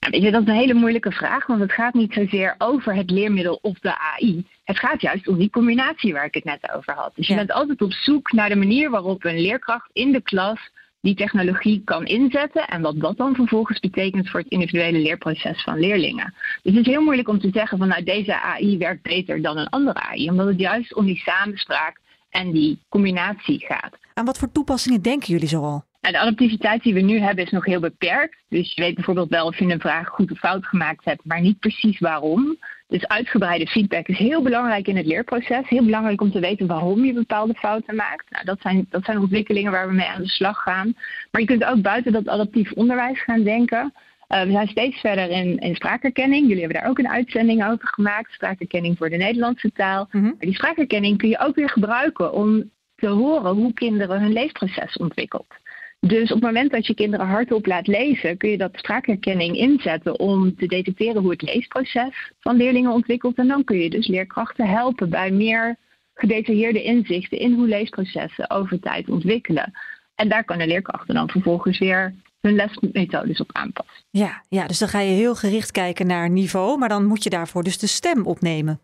Nou, 0.00 0.12
weet 0.12 0.22
je, 0.22 0.30
dat 0.30 0.42
is 0.42 0.48
een 0.48 0.54
hele 0.54 0.74
moeilijke 0.74 1.12
vraag, 1.12 1.46
want 1.46 1.60
het 1.60 1.72
gaat 1.72 1.94
niet 1.94 2.12
zozeer 2.12 2.54
over 2.58 2.94
het 2.94 3.10
leermiddel 3.10 3.58
of 3.62 3.78
de 3.78 3.98
AI. 3.98 4.46
Het 4.64 4.78
gaat 4.78 5.00
juist 5.00 5.28
om 5.28 5.38
die 5.38 5.50
combinatie 5.50 6.12
waar 6.12 6.24
ik 6.24 6.34
het 6.34 6.44
net 6.44 6.72
over 6.74 6.92
had. 6.94 7.14
Dus 7.14 7.26
je 7.26 7.32
Ja. 7.32 7.38
bent 7.38 7.52
altijd 7.52 7.82
op 7.82 7.92
zoek 7.92 8.32
naar 8.32 8.48
de 8.48 8.56
manier 8.56 8.90
waarop 8.90 9.24
een 9.24 9.40
leerkracht 9.40 9.90
in 9.92 10.12
de 10.12 10.22
klas 10.22 10.70
die 11.00 11.14
technologie 11.14 11.82
kan 11.84 12.04
inzetten 12.04 12.66
en 12.66 12.82
wat 12.82 13.00
dat 13.00 13.16
dan 13.16 13.34
vervolgens 13.34 13.80
betekent 13.80 14.30
voor 14.30 14.40
het 14.40 14.48
individuele 14.48 14.98
leerproces 14.98 15.62
van 15.62 15.78
leerlingen. 15.78 16.34
Dus 16.62 16.74
het 16.74 16.86
is 16.86 16.92
heel 16.92 17.02
moeilijk 17.02 17.28
om 17.28 17.40
te 17.40 17.50
zeggen 17.52 17.78
van 17.78 17.88
nou 17.88 18.02
deze 18.02 18.40
AI 18.40 18.78
werkt 18.78 19.02
beter 19.02 19.42
dan 19.42 19.56
een 19.56 19.68
andere 19.68 20.00
AI, 20.00 20.30
omdat 20.30 20.46
het 20.46 20.58
juist 20.58 20.94
om 20.94 21.06
die 21.06 21.16
samenspraak 21.24 22.00
en 22.36 22.52
die 22.52 22.78
combinatie 22.88 23.64
gaat. 23.66 23.98
Aan 24.14 24.24
wat 24.24 24.38
voor 24.38 24.52
toepassingen 24.52 25.02
denken 25.02 25.28
jullie 25.28 25.48
zoal? 25.48 25.84
Nou, 26.00 26.14
de 26.14 26.20
adaptiviteit 26.20 26.82
die 26.82 26.94
we 26.94 27.00
nu 27.00 27.18
hebben 27.18 27.44
is 27.44 27.50
nog 27.50 27.64
heel 27.64 27.80
beperkt. 27.80 28.36
Dus 28.48 28.74
je 28.74 28.82
weet 28.82 28.94
bijvoorbeeld 28.94 29.28
wel 29.28 29.46
of 29.46 29.58
je 29.58 29.64
een 29.64 29.80
vraag 29.80 30.08
goed 30.08 30.30
of 30.30 30.38
fout 30.38 30.66
gemaakt 30.66 31.04
hebt, 31.04 31.24
maar 31.24 31.40
niet 31.40 31.58
precies 31.58 31.98
waarom. 31.98 32.56
Dus 32.88 33.06
uitgebreide 33.06 33.66
feedback 33.66 34.06
is 34.06 34.18
heel 34.18 34.42
belangrijk 34.42 34.86
in 34.88 34.96
het 34.96 35.06
leerproces. 35.06 35.68
Heel 35.68 35.84
belangrijk 35.84 36.20
om 36.20 36.30
te 36.30 36.40
weten 36.40 36.66
waarom 36.66 37.04
je 37.04 37.12
bepaalde 37.12 37.54
fouten 37.54 37.94
maakt. 37.94 38.30
Nou, 38.30 38.44
dat, 38.44 38.60
zijn, 38.60 38.86
dat 38.90 39.04
zijn 39.04 39.18
ontwikkelingen 39.18 39.72
waar 39.72 39.88
we 39.88 39.94
mee 39.94 40.08
aan 40.08 40.22
de 40.22 40.28
slag 40.28 40.62
gaan. 40.62 40.94
Maar 41.30 41.40
je 41.40 41.46
kunt 41.46 41.64
ook 41.64 41.82
buiten 41.82 42.12
dat 42.12 42.28
adaptief 42.28 42.72
onderwijs 42.72 43.22
gaan 43.22 43.42
denken. 43.42 43.92
Uh, 44.28 44.42
we 44.42 44.50
zijn 44.50 44.68
steeds 44.68 45.00
verder 45.00 45.30
in, 45.30 45.58
in 45.58 45.74
spraakherkenning. 45.74 46.42
Jullie 46.42 46.62
hebben 46.62 46.80
daar 46.80 46.90
ook 46.90 46.98
een 46.98 47.08
uitzending 47.08 47.64
over 47.64 47.88
gemaakt. 47.88 48.32
Spraakherkenning 48.32 48.98
voor 48.98 49.10
de 49.10 49.16
Nederlandse 49.16 49.72
taal. 49.72 50.08
Mhm. 50.10 50.24
Maar 50.24 50.34
die 50.38 50.54
spraakherkenning 50.54 51.18
kun 51.18 51.28
je 51.28 51.38
ook 51.38 51.54
weer 51.54 51.70
gebruiken 51.70 52.32
om 52.32 52.70
te 52.96 53.08
horen 53.08 53.54
hoe 53.54 53.72
kinderen 53.72 54.20
hun 54.20 54.32
leesproces 54.32 54.96
ontwikkelt. 54.96 55.54
Dus 56.00 56.22
op 56.22 56.40
het 56.40 56.44
moment 56.44 56.70
dat 56.70 56.86
je 56.86 56.94
kinderen 56.94 57.26
hardop 57.26 57.66
laat 57.66 57.86
lezen, 57.86 58.36
kun 58.36 58.50
je 58.50 58.56
dat 58.56 58.76
spraakherkenning 58.76 59.56
inzetten 59.56 60.18
om 60.18 60.56
te 60.56 60.66
detecteren 60.66 61.22
hoe 61.22 61.30
het 61.30 61.42
leesproces 61.42 62.32
van 62.40 62.56
leerlingen 62.56 62.92
ontwikkelt. 62.92 63.36
En 63.36 63.48
dan 63.48 63.64
kun 63.64 63.78
je 63.78 63.90
dus 63.90 64.06
leerkrachten 64.06 64.68
helpen 64.68 65.10
bij 65.10 65.30
meer 65.30 65.76
gedetailleerde 66.14 66.82
inzichten 66.82 67.38
in 67.38 67.52
hoe 67.52 67.68
leesprocessen 67.68 68.50
over 68.50 68.80
tijd 68.80 69.08
ontwikkelen. 69.08 69.72
En 70.14 70.28
daar 70.28 70.44
kunnen 70.44 70.68
leerkrachten 70.68 71.14
dan 71.14 71.30
vervolgens 71.30 71.78
weer 71.78 72.14
hun 72.46 72.54
lesmethodes 72.54 73.40
op 73.40 73.50
aanpassen. 73.52 74.04
Ja, 74.10 74.42
ja, 74.48 74.66
dus 74.66 74.78
dan 74.78 74.88
ga 74.88 75.00
je 75.00 75.10
heel 75.10 75.34
gericht 75.34 75.70
kijken 75.70 76.06
naar 76.06 76.30
niveau, 76.30 76.78
maar 76.78 76.88
dan 76.88 77.04
moet 77.04 77.22
je 77.22 77.30
daarvoor 77.30 77.62
dus 77.62 77.78
de 77.78 77.86
stem 77.86 78.26
opnemen. 78.26 78.80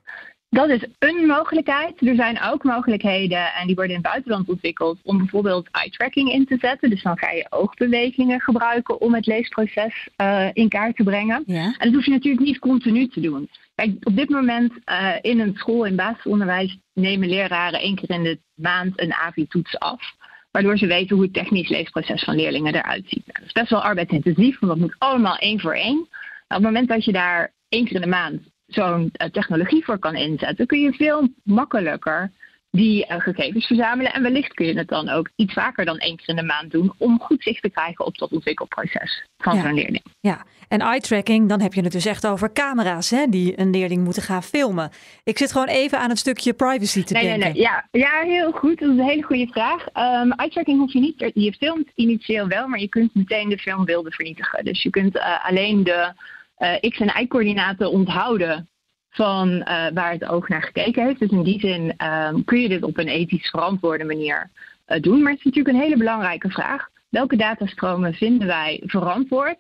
Dat 0.49 0.69
is 0.69 0.85
een 0.99 1.27
mogelijkheid. 1.27 2.07
Er 2.07 2.15
zijn 2.15 2.41
ook 2.43 2.65
mogelijkheden, 2.65 3.55
en 3.55 3.67
die 3.67 3.75
worden 3.75 3.95
in 3.97 4.03
het 4.03 4.11
buitenland 4.11 4.49
ontwikkeld, 4.49 4.99
om 5.03 5.19
bijvoorbeeld 5.19 5.69
eye-tracking 5.71 6.33
in 6.33 6.47
te 6.47 6.57
zetten. 6.61 6.91
Dus 6.91 7.03
dan 7.03 7.19
ga 7.19 7.31
je 7.31 7.47
oogbewegingen 7.51 8.41
gebruiken 8.41 9.01
om 9.01 9.15
het 9.15 9.27
leesproces 9.27 10.09
uh, 10.17 10.49
in 10.53 10.69
kaart 10.69 10.97
te 10.97 11.03
brengen. 11.03 11.43
Ja. 11.47 11.65
En 11.65 11.87
dat 11.87 11.93
hoef 11.95 12.05
je 12.05 12.11
natuurlijk 12.11 12.45
niet 12.45 12.59
continu 12.59 13.09
te 13.09 13.21
doen. 13.21 13.49
Kijk, 13.75 13.91
op 14.03 14.17
dit 14.17 14.29
moment 14.29 14.73
uh, 14.73 15.15
in 15.21 15.41
een 15.41 15.55
school, 15.57 15.85
in 15.85 15.97
basisonderwijs, 15.97 16.79
nemen 16.93 17.29
leraren 17.29 17.81
één 17.81 17.95
keer 17.95 18.11
in 18.11 18.23
de 18.23 18.39
maand 18.55 19.01
een 19.01 19.13
AVI-toets 19.13 19.79
af. 19.79 20.15
Waardoor 20.53 20.79
ze 20.79 20.87
weten 20.87 21.17
hoe 21.17 21.25
het 21.25 21.35
technisch 21.35 21.69
leesproces 21.69 22.25
van 22.25 22.37
leerlingen 22.37 22.75
eruit 22.75 23.05
ziet. 23.09 23.27
Nou, 23.27 23.39
dat 23.39 23.47
is 23.47 23.53
best 23.53 23.71
wel 23.71 23.83
arbeidsintensief, 23.83 24.59
want 24.59 24.73
dat 24.73 24.81
moet 24.81 24.95
allemaal 24.99 25.37
één 25.37 25.61
voor 25.61 25.75
één. 25.75 25.95
Nou, 25.95 26.07
op 26.49 26.49
het 26.49 26.63
moment 26.63 26.89
dat 26.89 27.05
je 27.05 27.13
daar 27.13 27.53
één 27.69 27.85
keer 27.85 27.95
in 27.95 28.01
de 28.01 28.07
maand 28.07 28.41
zo'n 28.67 29.03
uh, 29.03 29.29
technologie 29.29 29.85
voor 29.85 29.99
kan 29.99 30.15
inzetten, 30.15 30.67
kun 30.67 30.81
je 30.81 30.93
veel 30.93 31.29
makkelijker 31.43 32.31
die 32.77 33.07
uh, 33.09 33.21
gegevens 33.21 33.67
verzamelen. 33.67 34.13
En 34.13 34.23
wellicht 34.23 34.55
kun 34.55 34.67
je 34.67 34.77
het 34.79 34.89
dan 34.89 35.09
ook 35.09 35.31
iets 35.37 35.53
vaker 35.53 35.85
dan 35.85 35.99
één 35.99 36.17
keer 36.17 36.29
in 36.29 36.37
de 36.37 36.43
maand 36.43 36.71
doen 36.71 36.93
om 36.99 37.21
goed 37.21 37.43
zicht 37.43 37.63
te 37.63 37.71
krijgen 37.71 38.07
op 38.07 38.19
dat 38.19 38.31
ontwikkelproces 38.33 39.25
van 39.37 39.57
Ja. 39.57 39.63
zo'n 39.63 39.75
leerling. 39.75 40.03
Ja, 40.21 40.45
en 40.69 40.81
eye-tracking, 40.81 41.49
dan 41.49 41.61
heb 41.61 41.75
je 41.75 41.83
het 41.83 41.93
dus 41.93 42.07
echt 42.07 42.27
over 42.27 42.53
camera's 42.53 43.11
hè, 43.11 43.27
die 43.29 43.61
een 43.61 43.71
leerling 43.71 44.05
moeten 44.05 44.23
gaan 44.23 44.43
filmen. 44.43 44.91
Ik 45.25 45.39
zit 45.39 45.53
gewoon 45.53 45.69
even 45.69 45.99
aan 45.99 46.09
het 46.09 46.19
stukje 46.19 46.53
privacy 46.53 47.03
te 47.05 47.13
Nee, 47.13 47.23
nee, 47.23 47.39
denken. 47.39 47.53
nee. 47.53 47.63
Ja, 47.63 47.87
ja, 47.91 48.21
heel 48.21 48.53
goed. 48.53 48.79
Dat 48.79 48.91
is 48.91 48.99
een 48.99 49.05
hele 49.05 49.23
goede 49.23 49.47
vraag. 49.47 49.87
Um, 50.23 50.33
eye-tracking 50.33 50.79
hoef 50.79 50.93
je 50.93 51.01
niet. 51.01 51.31
Je 51.35 51.53
filmt 51.53 51.91
initieel 51.95 52.47
wel, 52.49 52.69
maar 52.69 52.81
je 52.81 52.89
kunt 52.89 53.15
meteen 53.15 53.49
de 53.49 53.59
filmbeelden 53.59 54.13
vernietigen. 54.13 54.65
Dus 54.65 54.83
je 54.83 54.91
kunt 54.91 55.17
uh, 55.17 55.45
alleen 55.49 55.85
de 55.85 56.13
uh, 56.59 56.91
x- 56.91 56.99
en 57.01 57.23
y-coördinaten 57.23 57.91
onthouden 57.91 58.69
van 59.13 59.49
uh, 59.49 59.65
waar 59.95 60.13
het 60.13 60.25
oog 60.25 60.49
naar 60.49 60.63
gekeken 60.63 61.07
heeft. 61.07 61.21
Dus 61.21 61.31
in 61.31 61.43
die 61.43 61.61
zin 61.61 61.95
um, 62.05 62.45
kun 62.45 62.61
je 62.61 62.69
dit 62.69 62.83
op 62.83 62.99
een 62.99 63.09
ethisch 63.09 63.51
verantwoorde 63.51 64.05
manier 64.05 64.51
uh, 64.89 65.01
doen. 65.01 65.23
Maar 65.23 65.31
het 65.31 65.39
is 65.39 65.45
natuurlijk 65.45 65.75
een 65.75 65.83
hele 65.83 65.97
belangrijke 65.97 66.51
vraag. 66.51 66.89
Welke 67.09 67.37
datastromen 67.37 68.15
vinden 68.15 68.47
wij 68.47 68.81
verantwoord? 68.85 69.57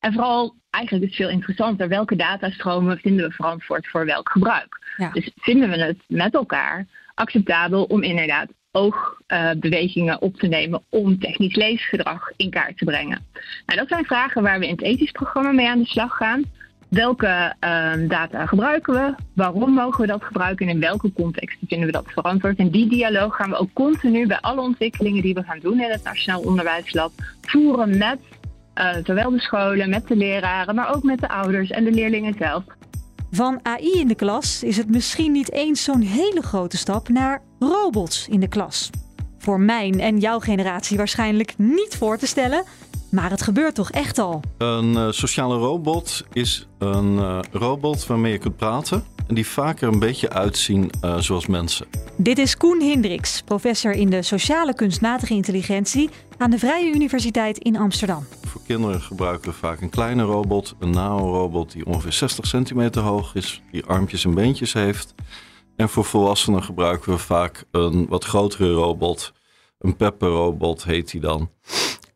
En 0.00 0.12
vooral, 0.12 0.54
eigenlijk 0.70 1.04
is 1.04 1.10
het 1.10 1.26
veel 1.26 1.34
interessanter, 1.34 1.88
welke 1.88 2.16
datastromen 2.16 2.98
vinden 2.98 3.28
we 3.28 3.34
verantwoord 3.34 3.88
voor 3.88 4.06
welk 4.06 4.28
gebruik? 4.28 4.94
Ja. 4.96 5.10
Dus 5.10 5.30
vinden 5.36 5.70
we 5.70 5.78
het 5.78 5.98
met 6.06 6.34
elkaar 6.34 6.86
acceptabel 7.14 7.84
om 7.84 8.02
inderdaad 8.02 8.48
oogbewegingen 8.70 10.20
op 10.20 10.36
te 10.36 10.46
nemen 10.46 10.82
om 10.88 11.18
technisch 11.18 11.54
leesgedrag 11.54 12.30
in 12.36 12.50
kaart 12.50 12.78
te 12.78 12.84
brengen? 12.84 13.26
Nou, 13.66 13.78
dat 13.78 13.88
zijn 13.88 14.04
vragen 14.04 14.42
waar 14.42 14.58
we 14.58 14.66
in 14.66 14.72
het 14.72 14.82
ethisch 14.82 15.10
programma 15.10 15.52
mee 15.52 15.68
aan 15.68 15.78
de 15.78 15.86
slag 15.86 16.16
gaan. 16.16 16.44
Welke 16.92 17.54
uh, 17.60 18.08
data 18.08 18.46
gebruiken 18.46 18.94
we? 18.94 19.14
Waarom 19.34 19.72
mogen 19.72 20.00
we 20.00 20.06
dat 20.06 20.24
gebruiken? 20.24 20.66
En 20.66 20.74
in 20.74 20.80
welke 20.80 21.12
context 21.12 21.58
vinden 21.66 21.86
we 21.86 21.92
dat 21.92 22.04
verantwoord? 22.06 22.58
En 22.58 22.70
die 22.70 22.88
dialoog 22.88 23.36
gaan 23.36 23.50
we 23.50 23.56
ook 23.56 23.72
continu 23.72 24.26
bij 24.26 24.40
alle 24.40 24.60
ontwikkelingen 24.60 25.22
die 25.22 25.34
we 25.34 25.42
gaan 25.42 25.58
doen 25.58 25.80
in 25.80 25.90
het 25.90 26.02
Nationaal 26.02 26.40
Onderwijslab 26.40 27.12
voeren 27.40 27.98
met 27.98 28.18
uh, 28.74 28.90
zowel 29.04 29.30
de 29.30 29.40
scholen, 29.40 29.90
met 29.90 30.08
de 30.08 30.16
leraren, 30.16 30.74
maar 30.74 30.94
ook 30.94 31.02
met 31.02 31.20
de 31.20 31.28
ouders 31.28 31.70
en 31.70 31.84
de 31.84 31.90
leerlingen 31.90 32.34
zelf. 32.38 32.64
Van 33.30 33.60
AI 33.62 34.00
in 34.00 34.08
de 34.08 34.14
klas 34.14 34.62
is 34.62 34.76
het 34.76 34.90
misschien 34.90 35.32
niet 35.32 35.52
eens 35.52 35.84
zo'n 35.84 36.00
hele 36.00 36.42
grote 36.42 36.76
stap 36.76 37.08
naar 37.08 37.42
robots 37.58 38.28
in 38.28 38.40
de 38.40 38.48
klas. 38.48 38.90
Voor 39.38 39.60
mijn 39.60 40.00
en 40.00 40.18
jouw 40.18 40.38
generatie 40.38 40.96
waarschijnlijk 40.96 41.54
niet 41.56 41.96
voor 41.96 42.18
te 42.18 42.26
stellen, 42.26 42.64
maar 43.12 43.30
het 43.30 43.42
gebeurt 43.42 43.74
toch 43.74 43.90
echt 43.90 44.18
al. 44.18 44.40
Een 44.58 44.92
uh, 44.92 45.10
sociale 45.10 45.56
robot 45.56 46.24
is 46.32 46.68
een 46.78 47.14
uh, 47.14 47.38
robot 47.50 48.06
waarmee 48.06 48.32
je 48.32 48.38
kunt 48.38 48.56
praten 48.56 49.04
en 49.26 49.34
die 49.34 49.46
vaker 49.46 49.88
een 49.88 49.98
beetje 49.98 50.30
uitzien 50.30 50.90
uh, 51.04 51.18
zoals 51.18 51.46
mensen. 51.46 51.86
Dit 52.16 52.38
is 52.38 52.56
Koen 52.56 52.80
Hindriks, 52.80 53.42
professor 53.42 53.92
in 53.92 54.10
de 54.10 54.22
sociale 54.22 54.74
kunstmatige 54.74 55.34
intelligentie 55.34 56.10
aan 56.38 56.50
de 56.50 56.58
Vrije 56.58 56.94
Universiteit 56.94 57.58
in 57.58 57.76
Amsterdam. 57.76 58.26
Voor 58.46 58.60
kinderen 58.66 59.00
gebruiken 59.00 59.50
we 59.50 59.56
vaak 59.56 59.80
een 59.80 59.90
kleine 59.90 60.22
robot, 60.22 60.74
een 60.78 60.90
nano-robot 60.90 61.72
die 61.72 61.86
ongeveer 61.86 62.12
60 62.12 62.46
centimeter 62.46 63.02
hoog 63.02 63.34
is, 63.34 63.62
die 63.70 63.84
armpjes 63.84 64.24
en 64.24 64.34
beentjes 64.34 64.72
heeft. 64.72 65.14
En 65.76 65.88
voor 65.88 66.04
volwassenen 66.04 66.62
gebruiken 66.62 67.12
we 67.12 67.18
vaak 67.18 67.64
een 67.70 68.06
wat 68.08 68.24
grotere 68.24 68.72
robot, 68.72 69.32
een 69.78 69.96
Pepper-robot 69.96 70.84
heet 70.84 71.10
die 71.10 71.20
dan. 71.20 71.50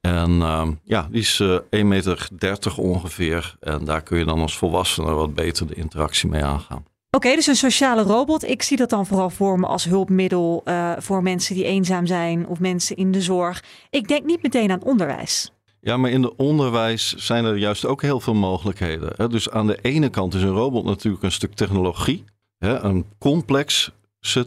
En 0.07 0.31
uh, 0.31 0.69
ja, 0.85 1.09
die 1.11 1.21
is 1.21 1.41
uh, 1.41 1.59
1,30 1.59 1.87
meter 1.87 2.29
ongeveer. 2.77 3.57
En 3.61 3.85
daar 3.85 4.03
kun 4.03 4.19
je 4.19 4.25
dan 4.25 4.41
als 4.41 4.59
volwassene 4.59 5.13
wat 5.13 5.35
beter 5.35 5.67
de 5.67 5.75
interactie 5.75 6.29
mee 6.29 6.45
aangaan. 6.45 6.85
Oké, 7.11 7.27
okay, 7.27 7.35
dus 7.35 7.47
een 7.47 7.57
sociale 7.57 8.03
robot. 8.03 8.49
Ik 8.49 8.63
zie 8.63 8.77
dat 8.77 8.91
dan 8.91 9.07
vooral 9.07 9.31
voor 9.31 9.61
me 9.61 9.67
als 9.67 9.85
hulpmiddel 9.85 10.63
uh, 10.65 10.93
voor 10.99 11.23
mensen 11.23 11.55
die 11.55 11.65
eenzaam 11.65 12.07
zijn 12.07 12.47
of 12.47 12.61
mensen 12.61 12.97
in 12.97 13.13
de 13.13 13.21
zorg. 13.21 13.65
Ik 13.91 14.09
denk 14.09 14.25
niet 14.25 14.43
meteen 14.43 14.71
aan 14.71 14.83
onderwijs. 14.83 15.53
Ja, 15.81 15.97
maar 15.97 16.11
in 16.11 16.23
het 16.23 16.35
onderwijs 16.37 17.15
zijn 17.15 17.45
er 17.45 17.57
juist 17.57 17.87
ook 17.87 18.03
heel 18.03 18.21
veel 18.21 18.35
mogelijkheden. 18.35 19.13
Hè? 19.17 19.29
Dus 19.29 19.51
aan 19.51 19.67
de 19.67 19.79
ene 19.83 20.09
kant 20.09 20.35
is 20.35 20.43
een 20.43 20.49
robot 20.49 20.85
natuurlijk 20.85 21.25
een 21.25 21.33
stuk 21.33 21.55
technologie. 21.55 22.25
Hè? 22.59 22.79
Een 22.79 23.05
complex 23.19 23.93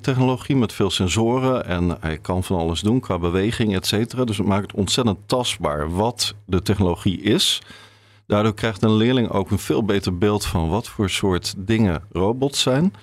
technologie 0.01 0.55
met 0.55 0.74
veel 0.74 0.89
sensoren 0.89 1.65
en 1.65 1.98
hij 2.00 2.17
kan 2.17 2.43
van 2.43 2.59
alles 2.59 2.81
doen 2.81 3.00
qua 3.00 3.19
beweging, 3.19 3.75
et 3.75 3.88
cetera. 3.88 4.24
Dus 4.24 4.38
het 4.38 4.48
maakt 4.48 4.71
het 4.71 4.79
ontzettend 4.79 5.17
tastbaar 5.25 5.95
wat 5.95 6.33
de 6.45 6.62
technologie 6.62 7.21
is. 7.21 7.62
Daardoor 8.27 8.53
krijgt 8.53 8.81
een 8.81 8.95
leerling 8.95 9.29
ook 9.29 9.51
een 9.51 9.59
veel 9.59 9.83
beter 9.83 10.17
beeld 10.17 10.45
van 10.45 10.69
wat 10.69 10.88
voor 10.88 11.09
soort 11.09 11.53
dingen 11.57 12.03
robots 12.12 12.62
zijn. 12.62 12.93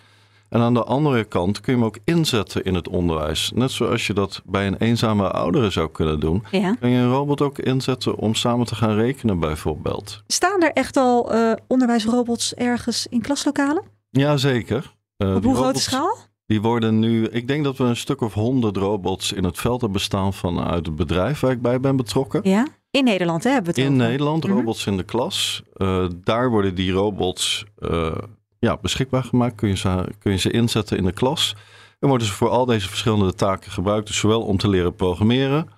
En 0.48 0.60
aan 0.60 0.74
de 0.74 0.84
andere 0.84 1.24
kant 1.24 1.60
kun 1.60 1.72
je 1.72 1.78
hem 1.78 1.88
ook 1.88 1.98
inzetten 2.04 2.64
in 2.64 2.74
het 2.74 2.88
onderwijs. 2.88 3.52
Net 3.54 3.70
zoals 3.70 4.06
je 4.06 4.12
dat 4.12 4.42
bij 4.44 4.66
een 4.66 4.76
eenzame 4.76 5.30
oudere 5.30 5.70
zou 5.70 5.90
kunnen 5.90 6.20
doen. 6.20 6.44
Ja. 6.50 6.76
Kun 6.80 6.90
je 6.90 6.98
een 6.98 7.10
robot 7.10 7.40
ook 7.40 7.58
inzetten 7.58 8.16
om 8.16 8.34
samen 8.34 8.66
te 8.66 8.74
gaan 8.74 8.94
rekenen 8.94 9.38
bijvoorbeeld. 9.38 10.22
Staan 10.26 10.62
er 10.62 10.72
echt 10.72 10.96
al 10.96 11.34
uh, 11.34 11.52
onderwijsrobots 11.66 12.54
ergens 12.54 13.06
in 13.06 13.20
klaslokalen? 13.20 13.82
Jazeker. 14.10 14.94
Uh, 15.18 15.34
Op 15.34 15.44
hoe 15.44 15.54
grote 15.54 15.80
schaal? 15.80 16.16
Die 16.46 16.60
worden 16.62 16.98
nu, 16.98 17.26
ik 17.26 17.48
denk 17.48 17.64
dat 17.64 17.76
we 17.76 17.84
een 17.84 17.96
stuk 17.96 18.20
of 18.20 18.34
honderd 18.34 18.76
robots 18.76 19.32
in 19.32 19.44
het 19.44 19.58
veld 19.58 19.80
hebben 19.80 19.98
bestaan 19.98 20.34
vanuit 20.34 20.86
het 20.86 20.96
bedrijf 20.96 21.40
waar 21.40 21.50
ik 21.50 21.62
bij 21.62 21.80
ben 21.80 21.96
betrokken. 21.96 22.40
Ja, 22.44 22.66
in 22.90 23.04
Nederland 23.04 23.44
hè, 23.44 23.50
hebben 23.50 23.74
we 23.74 23.80
het 23.80 23.90
In 23.90 23.94
over. 23.96 24.08
Nederland, 24.08 24.44
Mhm. 24.46 24.52
robots 24.56 24.86
in 24.86 24.96
de 24.96 25.02
klas. 25.02 25.62
Uh, 25.76 26.06
daar 26.24 26.50
worden 26.50 26.74
die 26.74 26.92
robots 26.92 27.64
uh, 27.78 28.14
ja, 28.58 28.78
beschikbaar 28.82 29.24
gemaakt. 29.24 29.54
Kun 29.54 29.68
je, 29.68 29.76
ze, 29.76 30.04
kun 30.18 30.32
je 30.32 30.38
ze 30.38 30.50
inzetten 30.50 30.96
in 30.96 31.04
de 31.04 31.12
klas. 31.12 31.54
En 32.00 32.08
worden 32.08 32.26
ze 32.26 32.32
voor 32.32 32.48
al 32.48 32.64
deze 32.66 32.88
verschillende 32.88 33.34
taken 33.34 33.70
gebruikt. 33.72 34.06
Dus 34.06 34.16
zowel 34.18 34.42
om 34.42 34.56
te 34.56 34.68
leren 34.68 34.94
programmeren. 34.94 35.68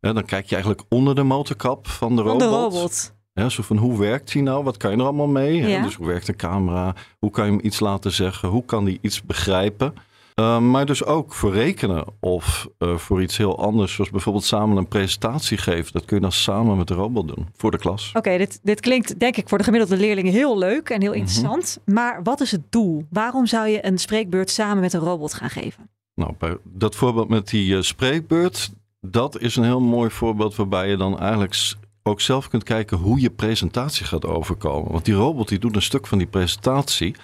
Hè, 0.00 0.12
dan 0.12 0.24
kijk 0.24 0.46
je 0.46 0.54
eigenlijk 0.54 0.84
onder 0.88 1.14
de 1.14 1.22
motorkap 1.22 1.88
van 1.88 2.16
de 2.16 2.22
robot. 2.22 2.42
Van 2.42 2.50
de 2.50 2.56
robot. 2.56 3.14
Ja, 3.32 3.48
zo 3.48 3.62
van 3.62 3.76
hoe 3.76 3.98
werkt 3.98 4.32
hij 4.32 4.42
nou? 4.42 4.64
Wat 4.64 4.76
kan 4.76 4.90
je 4.90 4.96
er 4.96 5.02
allemaal 5.02 5.26
mee? 5.26 5.66
Ja. 5.68 5.82
Dus 5.82 5.94
hoe 5.94 6.06
werkt 6.06 6.26
de 6.26 6.36
camera? 6.36 6.94
Hoe 7.18 7.30
kan 7.30 7.44
je 7.46 7.50
hem 7.50 7.60
iets 7.64 7.80
laten 7.80 8.12
zeggen? 8.12 8.48
Hoe 8.48 8.64
kan 8.64 8.84
hij 8.84 8.98
iets 9.00 9.22
begrijpen? 9.22 9.94
Uh, 10.38 10.58
maar 10.58 10.86
dus 10.86 11.04
ook 11.04 11.34
voor 11.34 11.52
rekenen 11.52 12.04
of 12.20 12.68
uh, 12.78 12.96
voor 12.96 13.22
iets 13.22 13.36
heel 13.36 13.58
anders, 13.58 13.92
zoals 13.92 14.10
bijvoorbeeld 14.10 14.44
samen 14.44 14.76
een 14.76 14.88
presentatie 14.88 15.58
geven. 15.58 15.92
Dat 15.92 16.04
kun 16.04 16.16
je 16.16 16.22
dan 16.22 16.32
samen 16.32 16.76
met 16.76 16.88
de 16.88 16.94
robot 16.94 17.28
doen 17.28 17.48
voor 17.56 17.70
de 17.70 17.78
klas. 17.78 18.08
Oké, 18.08 18.18
okay, 18.18 18.38
dit, 18.38 18.60
dit 18.62 18.80
klinkt 18.80 19.18
denk 19.18 19.36
ik 19.36 19.48
voor 19.48 19.58
de 19.58 19.64
gemiddelde 19.64 19.96
leerlingen 19.96 20.32
heel 20.32 20.58
leuk 20.58 20.90
en 20.90 21.00
heel 21.00 21.12
interessant. 21.12 21.78
Mm 21.78 21.82
-hmm. 21.84 21.94
Maar 21.94 22.22
wat 22.22 22.40
is 22.40 22.50
het 22.50 22.72
doel? 22.72 23.06
Waarom 23.10 23.46
zou 23.46 23.68
je 23.68 23.86
een 23.86 23.98
spreekbeurt 23.98 24.50
samen 24.50 24.80
met 24.80 24.92
een 24.92 25.00
robot 25.00 25.34
gaan 25.34 25.50
geven? 25.50 25.90
Nou, 26.14 26.34
bij 26.38 26.56
dat 26.64 26.94
voorbeeld 26.96 27.28
met 27.28 27.48
die 27.48 27.74
uh, 27.74 27.82
spreekbeurt, 27.82 28.70
dat 29.00 29.40
is 29.40 29.56
een 29.56 29.64
heel 29.64 29.80
mooi 29.80 30.10
voorbeeld 30.10 30.56
waarbij 30.56 30.88
je 30.88 30.96
dan 30.96 31.18
eigenlijk 31.18 31.74
ook 32.02 32.20
zelf 32.20 32.48
kunt 32.48 32.64
kijken 32.64 32.96
hoe 32.96 33.20
je 33.20 33.30
presentatie 33.30 34.06
gaat 34.06 34.26
overkomen. 34.26 34.92
Want 34.92 35.04
die 35.04 35.14
robot 35.14 35.48
die 35.48 35.58
doet 35.58 35.76
een 35.76 35.82
stuk 35.82 36.06
van 36.06 36.18
die 36.18 36.26
presentatie. 36.26 37.14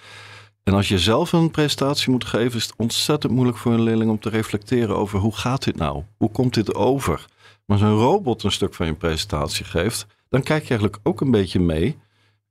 En 0.64 0.75
als 0.75 0.88
je 0.88 0.99
zelf 0.99 1.33
een 1.33 1.50
presentatie 1.50 2.11
moet 2.11 2.25
geven, 2.25 2.59
is 2.59 2.62
het 2.64 2.75
ontzettend 2.76 3.33
moeilijk 3.33 3.59
voor 3.59 3.73
een 3.73 3.83
leerling 3.83 4.11
om 4.11 4.21
te 4.21 4.28
reflecteren 4.28 4.97
over 4.97 5.18
hoe 5.18 5.37
gaat 5.37 5.64
dit 5.64 5.76
nou? 5.76 6.02
Hoe 6.16 6.30
komt 6.30 6.54
dit 6.54 6.75
over? 6.75 7.26
Maar 7.66 7.76
als 7.76 7.87
een 7.87 7.97
robot 7.97 8.42
een 8.42 8.52
stuk 8.52 8.75
van 8.75 8.87
je 8.87 8.94
presentatie 8.94 9.64
geeft, 9.64 10.06
dan 10.28 10.42
kijk 10.42 10.62
je 10.62 10.68
eigenlijk 10.68 11.00
ook 11.02 11.21
een 11.21 11.30
beetje 11.30 11.61
mee. 11.61 11.99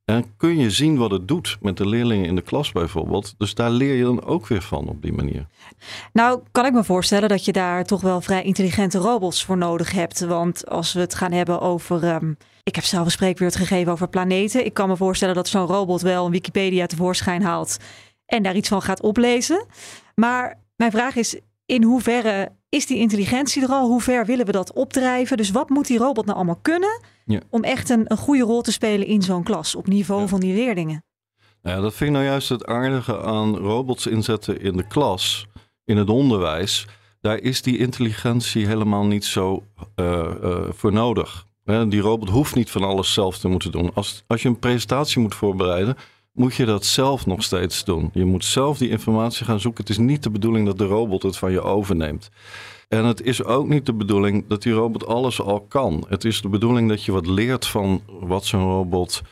En 0.04 0.36
kun 0.36 0.58
je 0.58 0.70
zien 0.70 0.96
wat 0.96 1.10
het 1.10 1.28
doet 1.28 1.56
met 1.60 1.76
de 1.76 1.88
leerlingen 1.88 2.24
in 2.24 2.34
de 2.34 2.42
klas 2.42 2.72
bijvoorbeeld. 2.72 3.34
Dus 3.38 3.54
daar 3.54 3.70
leer 3.70 3.94
je 3.94 4.02
dan 4.04 4.24
ook 4.24 4.46
weer 4.46 4.62
van 4.62 4.88
op 4.88 5.02
die 5.02 5.12
manier. 5.12 5.46
Nou, 6.12 6.40
kan 6.52 6.66
ik 6.66 6.72
me 6.72 6.84
voorstellen 6.84 7.28
dat 7.28 7.44
je 7.44 7.52
daar 7.52 7.84
toch 7.84 8.00
wel 8.00 8.20
vrij 8.20 8.42
intelligente 8.42 8.98
robots 8.98 9.44
voor 9.44 9.56
nodig 9.56 9.92
hebt. 9.92 10.20
Want 10.20 10.68
als 10.68 10.92
we 10.92 11.00
het 11.00 11.14
gaan 11.14 11.32
hebben 11.32 11.60
over. 11.60 12.04
ehm, 12.04 12.32
ik 12.64 12.74
heb 12.74 12.84
zelf 12.84 13.04
een 13.04 13.10
spreekwoord 13.10 13.56
gegeven 13.56 13.92
over 13.92 14.08
planeten. 14.08 14.64
Ik 14.64 14.74
kan 14.74 14.88
me 14.88 14.96
voorstellen 14.96 15.34
dat 15.34 15.48
zo'n 15.48 15.66
robot 15.66 16.00
wel 16.00 16.24
een 16.26 16.30
Wikipedia 16.32 16.86
tevoorschijn 16.86 17.42
haalt 17.42 17.76
en 18.26 18.42
daar 18.42 18.56
iets 18.56 18.68
van 18.68 18.82
gaat 18.82 19.02
oplezen. 19.02 19.66
Maar 20.14 20.60
mijn 20.76 20.90
vraag 20.90 21.16
is: 21.16 21.38
in 21.66 21.82
hoeverre 21.82 22.52
is 22.68 22.86
die 22.86 22.98
intelligentie 22.98 23.62
er 23.62 23.68
al? 23.68 23.86
Hoe 23.86 24.00
ver 24.00 24.26
willen 24.26 24.46
we 24.46 24.52
dat 24.52 24.72
opdrijven? 24.72 25.36
Dus 25.36 25.50
wat 25.50 25.68
moet 25.68 25.86
die 25.86 25.98
robot 25.98 26.24
nou 26.24 26.36
allemaal 26.36 26.58
kunnen 26.62 27.00
Ja. 27.24 27.40
om 27.50 27.62
echt 27.64 27.88
een, 27.90 28.04
een 28.10 28.16
goede 28.16 28.42
rol 28.42 28.62
te 28.62 28.72
spelen 28.72 29.06
in 29.06 29.22
zo'n 29.22 29.42
klas 29.42 29.74
op 29.74 29.86
niveau 29.86 30.20
Ja. 30.20 30.26
van 30.28 30.40
die 30.40 30.54
leerlingen? 30.54 31.04
Nou 31.62 31.76
ja, 31.76 31.82
dat 31.82 31.94
vind 31.94 32.10
ik 32.10 32.16
nou 32.16 32.28
juist 32.28 32.48
het 32.48 32.66
aardige 32.66 33.20
aan 33.22 33.56
robots 33.56 34.06
inzetten 34.06 34.60
in 34.60 34.76
de 34.76 34.86
klas, 34.86 35.46
in 35.84 35.96
het 35.96 36.08
onderwijs. 36.08 36.86
Daar 37.20 37.38
is 37.38 37.62
die 37.62 37.78
intelligentie 37.78 38.66
helemaal 38.66 39.04
niet 39.04 39.24
zo 39.24 39.64
eh, 39.94 40.20
eh, 40.42 40.64
voor 40.70 40.92
nodig. 40.92 41.46
Die 41.64 42.00
robot 42.00 42.28
hoeft 42.28 42.54
niet 42.54 42.70
van 42.70 42.84
alles 42.84 43.12
zelf 43.12 43.38
te 43.38 43.48
moeten 43.48 43.72
doen. 43.72 43.94
Als, 43.94 44.24
als 44.26 44.42
je 44.42 44.48
een 44.48 44.58
presentatie 44.58 45.20
moet 45.20 45.34
voorbereiden, 45.34 45.96
moet 46.32 46.54
je 46.54 46.64
dat 46.64 46.84
zelf 46.84 47.26
nog 47.26 47.42
steeds 47.42 47.84
doen. 47.84 48.10
Je 48.12 48.24
moet 48.24 48.44
zelf 48.44 48.78
die 48.78 48.88
informatie 48.88 49.44
gaan 49.44 49.60
zoeken. 49.60 49.80
Het 49.80 49.90
is 49.90 49.98
niet 49.98 50.22
de 50.22 50.30
bedoeling 50.30 50.66
dat 50.66 50.78
de 50.78 50.84
robot 50.84 51.22
het 51.22 51.36
van 51.36 51.52
je 51.52 51.60
overneemt. 51.60 52.30
En 52.88 53.04
het 53.04 53.22
is 53.22 53.44
ook 53.44 53.68
niet 53.68 53.86
de 53.86 53.94
bedoeling 53.94 54.44
dat 54.48 54.62
die 54.62 54.72
robot 54.72 55.06
alles 55.06 55.40
al 55.40 55.60
kan. 55.60 56.04
Het 56.08 56.24
is 56.24 56.40
de 56.40 56.48
bedoeling 56.48 56.88
dat 56.88 57.04
je 57.04 57.12
wat 57.12 57.26
leert 57.26 57.66
van 57.66 58.02
wat 58.20 58.44
zo'n 58.44 58.70
robot 58.70 59.22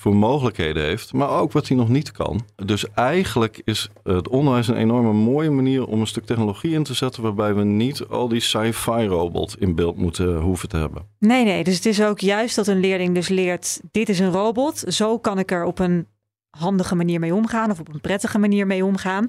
voor 0.00 0.16
mogelijkheden 0.16 0.82
heeft, 0.82 1.12
maar 1.12 1.28
ook 1.28 1.52
wat 1.52 1.68
hij 1.68 1.76
nog 1.76 1.88
niet 1.88 2.12
kan. 2.12 2.40
Dus 2.56 2.90
eigenlijk 2.94 3.62
is 3.64 3.88
het 4.02 4.28
onderwijs 4.28 4.68
een 4.68 4.76
enorme 4.76 5.12
mooie 5.12 5.50
manier 5.50 5.86
om 5.86 6.00
een 6.00 6.06
stuk 6.06 6.24
technologie 6.24 6.72
in 6.72 6.82
te 6.82 6.94
zetten 6.94 7.22
waarbij 7.22 7.54
we 7.54 7.64
niet 7.64 8.06
al 8.06 8.28
die 8.28 8.40
sci-fi 8.40 9.06
robot 9.06 9.56
in 9.58 9.74
beeld 9.74 9.96
moeten 9.96 10.36
hoeven 10.36 10.68
te 10.68 10.76
hebben. 10.76 11.06
Nee, 11.18 11.44
nee. 11.44 11.64
Dus 11.64 11.74
het 11.74 11.86
is 11.86 12.02
ook 12.02 12.18
juist 12.18 12.56
dat 12.56 12.66
een 12.66 12.80
leerling 12.80 13.14
dus 13.14 13.28
leert: 13.28 13.80
dit 13.90 14.08
is 14.08 14.18
een 14.18 14.32
robot. 14.32 14.78
Zo 14.78 15.18
kan 15.18 15.38
ik 15.38 15.50
er 15.50 15.64
op 15.64 15.78
een 15.78 16.06
handige 16.50 16.94
manier 16.94 17.20
mee 17.20 17.34
omgaan 17.34 17.70
of 17.70 17.80
op 17.80 17.88
een 17.94 18.00
prettige 18.00 18.38
manier 18.38 18.66
mee 18.66 18.84
omgaan. 18.84 19.26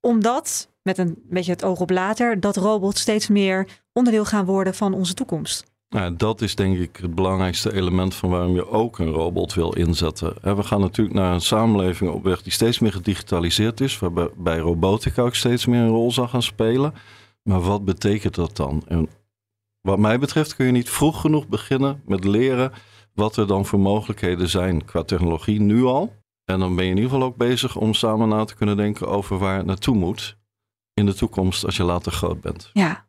Omdat, 0.00 0.68
met 0.82 0.98
een 0.98 1.18
beetje 1.28 1.52
het 1.52 1.64
oog 1.64 1.80
op 1.80 1.90
later, 1.90 2.40
dat 2.40 2.56
robots 2.56 3.00
steeds 3.00 3.28
meer 3.28 3.68
onderdeel 3.92 4.24
gaan 4.24 4.44
worden 4.44 4.74
van 4.74 4.94
onze 4.94 5.14
toekomst. 5.14 5.64
Nou, 5.88 6.16
dat 6.16 6.40
is 6.40 6.54
denk 6.54 6.78
ik 6.78 6.96
het 6.96 7.14
belangrijkste 7.14 7.72
element 7.72 8.14
van 8.14 8.30
waarom 8.30 8.54
je 8.54 8.68
ook 8.68 8.98
een 8.98 9.10
robot 9.10 9.54
wil 9.54 9.72
inzetten. 9.72 10.56
We 10.56 10.62
gaan 10.62 10.80
natuurlijk 10.80 11.16
naar 11.16 11.34
een 11.34 11.40
samenleving 11.40 12.10
op 12.10 12.22
weg 12.22 12.42
die 12.42 12.52
steeds 12.52 12.78
meer 12.78 12.92
gedigitaliseerd 12.92 13.80
is, 13.80 13.98
waarbij 13.98 14.58
robotica 14.58 15.22
ook 15.22 15.34
steeds 15.34 15.66
meer 15.66 15.80
een 15.80 15.88
rol 15.88 16.12
zal 16.12 16.28
gaan 16.28 16.42
spelen. 16.42 16.94
Maar 17.42 17.60
wat 17.60 17.84
betekent 17.84 18.34
dat 18.34 18.56
dan? 18.56 18.82
En 18.86 19.08
wat 19.80 19.98
mij 19.98 20.18
betreft 20.18 20.56
kun 20.56 20.66
je 20.66 20.72
niet 20.72 20.90
vroeg 20.90 21.20
genoeg 21.20 21.48
beginnen 21.48 22.02
met 22.06 22.24
leren 22.24 22.72
wat 23.14 23.36
er 23.36 23.46
dan 23.46 23.66
voor 23.66 23.80
mogelijkheden 23.80 24.48
zijn 24.48 24.84
qua 24.84 25.02
technologie 25.02 25.60
nu 25.60 25.84
al. 25.84 26.14
En 26.44 26.58
dan 26.58 26.74
ben 26.74 26.84
je 26.84 26.90
in 26.90 26.96
ieder 26.96 27.10
geval 27.10 27.26
ook 27.26 27.36
bezig 27.36 27.76
om 27.76 27.94
samen 27.94 28.28
na 28.28 28.44
te 28.44 28.54
kunnen 28.54 28.76
denken 28.76 29.08
over 29.08 29.38
waar 29.38 29.56
het 29.56 29.66
naartoe 29.66 29.96
moet 29.96 30.36
in 30.94 31.06
de 31.06 31.14
toekomst 31.14 31.64
als 31.64 31.76
je 31.76 31.82
later 31.82 32.12
groot 32.12 32.40
bent. 32.40 32.70
Ja. 32.72 33.06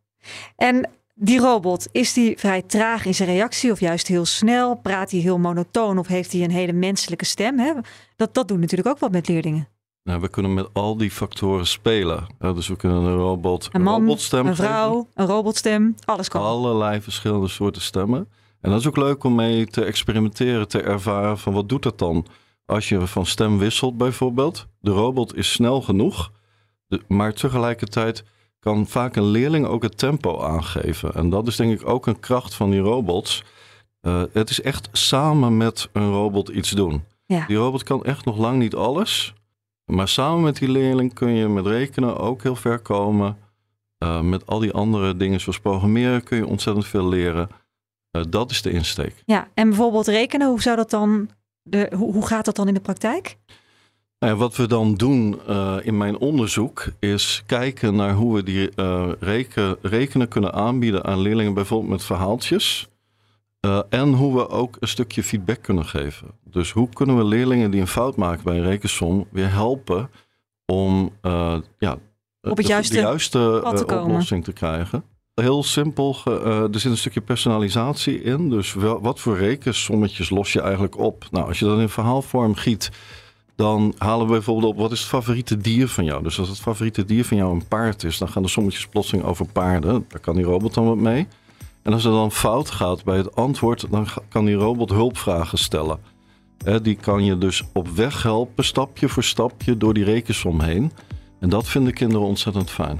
En 0.56 0.90
die 1.20 1.40
robot, 1.40 1.88
is 1.92 2.14
die 2.14 2.38
vrij 2.38 2.62
traag 2.62 3.06
in 3.06 3.16
zijn 3.16 3.30
reactie 3.30 3.72
of 3.72 3.80
juist 3.80 4.08
heel 4.08 4.26
snel? 4.26 4.76
Praat 4.76 5.12
hij 5.12 5.20
heel 5.20 5.38
monotoon 5.38 5.98
of 5.98 6.08
heeft 6.08 6.32
hij 6.32 6.44
een 6.44 6.52
hele 6.52 6.74
menselijke 6.74 7.26
stem? 7.26 7.60
Hè? 7.60 7.74
Dat, 8.16 8.34
dat 8.34 8.48
doet 8.48 8.60
natuurlijk 8.60 8.90
ook 8.90 9.00
wat 9.00 9.12
met 9.12 9.28
leerlingen. 9.28 9.68
Nou, 10.04 10.22
we 10.22 10.30
kunnen 10.30 10.54
met 10.54 10.68
al 10.74 10.98
die 10.98 11.12
factoren 11.12 11.68
spelen. 11.68 12.28
Ja, 12.40 12.54
dus 12.54 12.68
we 12.68 12.76
kunnen 12.76 13.04
een 13.04 13.16
robot 13.16 13.70
Een 13.72 13.82
man, 13.82 14.02
robotstem 14.02 14.48
een 14.48 14.56
geven. 14.56 14.66
vrouw, 14.72 15.08
een 15.14 15.26
robotstem, 15.26 15.96
alles 16.06 16.28
kan. 16.28 16.42
Allerlei 16.42 17.02
verschillende 17.02 17.48
soorten 17.48 17.82
stemmen. 17.82 18.28
En 18.62 18.72
dat 18.72 18.80
is 18.80 18.88
ook 18.88 18.98
leuk 18.98 19.24
om 19.24 19.36
mee 19.36 19.66
te 19.66 19.84
experimenteren, 19.84 20.68
te 20.68 20.82
ervaren 20.82 21.38
van 21.38 21.54
wat 21.54 21.70
doet 21.70 21.84
dat 21.84 21.98
dan? 22.00 22.26
Als 22.66 22.90
je 22.90 23.08
van 23.08 23.26
stem 23.26 23.58
wisselt 23.58 23.98
bijvoorbeeld. 23.98 24.68
De 24.80 24.92
robot 24.92 25.36
is 25.36 25.52
snel 25.52 25.82
genoeg, 25.82 26.32
maar 27.08 27.34
tegelijkertijd 27.34 28.24
kan 28.60 28.88
vaak 28.88 29.16
een 29.16 29.30
leerling 29.30 29.66
ook 29.66 29.84
het 29.84 29.98
tempo 29.98 30.42
aangeven. 30.42 31.14
En 31.14 31.30
dat 31.30 31.48
is 31.48 31.56
denk 31.56 31.80
ik 31.80 31.88
ook 31.88 32.08
een 32.08 32.20
kracht 32.20 32.54
van 32.54 32.70
die 32.70 32.80
robots. 32.80 33.44
Eh, 34.02 34.24
het 34.34 34.50
is 34.50 34.62
echt 34.62 34.90
samen 34.92 35.58
met 35.58 35.90
een 35.94 36.12
robot 36.12 36.50
iets 36.50 36.70
doen. 36.70 37.04
Ja. 37.26 37.46
Die 37.46 37.58
robot 37.58 37.84
kan 37.84 38.04
echt 38.04 38.26
nog 38.26 38.38
lang 38.38 38.58
niet 38.58 38.76
alles. 38.76 39.34
Maar 39.86 40.08
samen 40.08 40.44
met 40.44 40.58
die 40.58 40.70
leerling 40.70 41.14
kun 41.14 41.30
je 41.30 41.48
met 41.48 41.66
rekenen 41.66 42.18
ook 42.18 42.44
heel 42.44 42.56
ver 42.56 42.80
komen. 42.80 43.38
Eh, 43.98 44.22
met 44.22 44.46
al 44.46 44.60
die 44.60 44.74
andere 44.74 45.18
dingen 45.18 45.40
zoals 45.40 45.60
programmeren 45.60 46.24
kun 46.24 46.38
je 46.38 46.48
ontzettend 46.48 46.88
veel 46.88 47.08
leren. 47.08 47.50
Eh, 48.12 48.22
dat 48.30 48.52
is 48.52 48.62
de 48.62 48.72
insteek. 48.72 49.22
Ja, 49.26 49.48
en 49.54 49.68
bijvoorbeeld 49.68 50.08
rekenen, 50.08 50.48
hoe 50.48 50.62
zou 50.62 50.76
dat 50.76 50.90
dan, 50.90 51.30
de, 51.62 51.92
hoe, 51.96 52.14
hoe 52.14 52.28
gaat 52.28 52.46
dat 52.46 52.56
dan 52.56 52.68
in 52.68 52.74
de 52.74 52.80
praktijk? 52.80 53.38
Nou 54.20 54.34
ja, 54.34 54.40
wat 54.40 54.56
we 54.56 54.68
dan 54.68 54.94
doen 54.96 55.40
eh, 55.48 55.76
in 55.82 55.98
mijn 55.98 56.18
onderzoek 56.18 56.86
is 57.00 57.44
kijken 57.46 57.96
naar 57.96 58.14
hoe 58.14 58.36
we 58.36 58.44
die 58.44 58.70
eh, 58.70 59.10
reken, 59.20 59.78
rekenen 59.82 60.28
kunnen 60.28 60.54
aanbieden 60.54 61.04
aan 61.04 61.20
leerlingen, 61.20 61.54
bijvoorbeeld 61.54 61.92
met 61.92 62.04
verhaaltjes. 62.04 62.88
Eh, 63.60 63.80
en 63.90 64.14
hoe 64.14 64.36
we 64.36 64.50
ook 64.50 64.78
een 64.80 64.88
stukje 64.88 65.24
feedback 65.24 65.62
kunnen 65.62 65.86
geven. 65.86 66.28
Dus 66.44 66.72
hoe 66.72 66.90
kunnen 66.94 67.18
we 67.18 67.24
leerlingen 67.24 67.72
die 67.72 67.82
een 67.82 67.88
fout 67.88 68.16
maken 68.16 68.44
bij 68.44 68.58
een 68.58 68.64
rekensom 68.64 69.28
weer 69.32 69.52
helpen 69.52 70.10
om 70.66 71.12
ja, 71.78 71.94
Op 71.94 72.00
het 72.42 72.56
de- 72.56 72.64
juiste 72.64 72.94
de 72.96 73.02
juiste 73.02 73.60
pad 73.64 73.78
te 73.78 73.82
eh, 73.84 73.88
komen. 73.88 74.04
oplossing 74.12 74.44
te 74.44 74.54
krijgen. 74.54 75.04
Heel 75.34 75.64
simpel, 75.64 76.16
er 76.44 76.80
zit 76.80 76.92
een 76.92 76.98
stukje 76.98 77.22
personalisatie 77.22 78.22
in. 78.22 78.50
Dus 78.50 78.74
wel, 78.74 79.02
wat 79.02 79.20
voor 79.20 79.38
rekensommetjes 79.38 80.30
los 80.30 80.54
je 80.54 80.62
eigenlijk 80.62 80.98
op? 80.98 81.26
Nou, 81.32 81.48
als 81.48 81.60
je 81.60 81.66
dat 81.66 81.80
in 81.80 81.90
verhaalvorm 81.90 82.56
giet, 82.56 82.92
dan 83.60 83.94
halen 83.98 84.26
we 84.26 84.32
bijvoorbeeld 84.32 84.74
op 84.74 84.80
wat 84.80 84.92
is 84.92 85.00
het 85.00 85.10
favoriete 85.10 85.58
dier 85.58 85.88
van 85.88 86.06
jou. 86.06 86.24
Dus 86.24 86.40
als 86.40 86.50
het 86.50 86.60
favoriete 86.60 87.06
dier 87.06 87.26
van 87.26 87.38
jou 87.38 87.54
een 87.54 87.68
paard 87.68 88.04
is, 88.04 88.18
dan 88.18 88.30
gaan 88.30 88.44
de 88.44 88.50
sommetjes 88.50 88.88
plotseling 88.88 89.26
over 89.26 89.46
paarden. 89.46 90.06
Daar 90.08 90.20
kan 90.20 90.36
die 90.36 90.46
robot 90.46 90.74
dan 90.74 90.86
wat 90.86 90.98
mee. 90.98 91.28
En 91.82 91.94
als 91.94 92.06
er 92.06 92.12
dan 92.12 92.32
fout 92.32 92.70
gaat 92.70 93.04
bij 93.04 93.18
het 93.18 93.36
antwoord, 93.36 93.86
dan 93.92 94.08
kan 94.30 94.46
die 94.46 94.56
robot 94.56 94.90
hulpvragen 94.90 95.58
stellen. 95.58 96.00
Die 96.82 96.96
kan 96.96 97.26
je 97.26 97.38
dus 97.38 97.64
op 97.74 97.88
weg 97.88 98.24
helpen, 98.24 98.64
stapje 98.64 99.10
voor 99.10 99.24
stapje, 99.24 99.78
door 99.78 99.94
die 99.94 100.04
rekensom 100.04 100.62
heen. 100.62 100.92
En 101.40 101.50
dat 101.50 101.68
vinden 101.68 101.94
kinderen 101.94 102.28
ontzettend 102.28 102.70
fijn. 102.70 103.00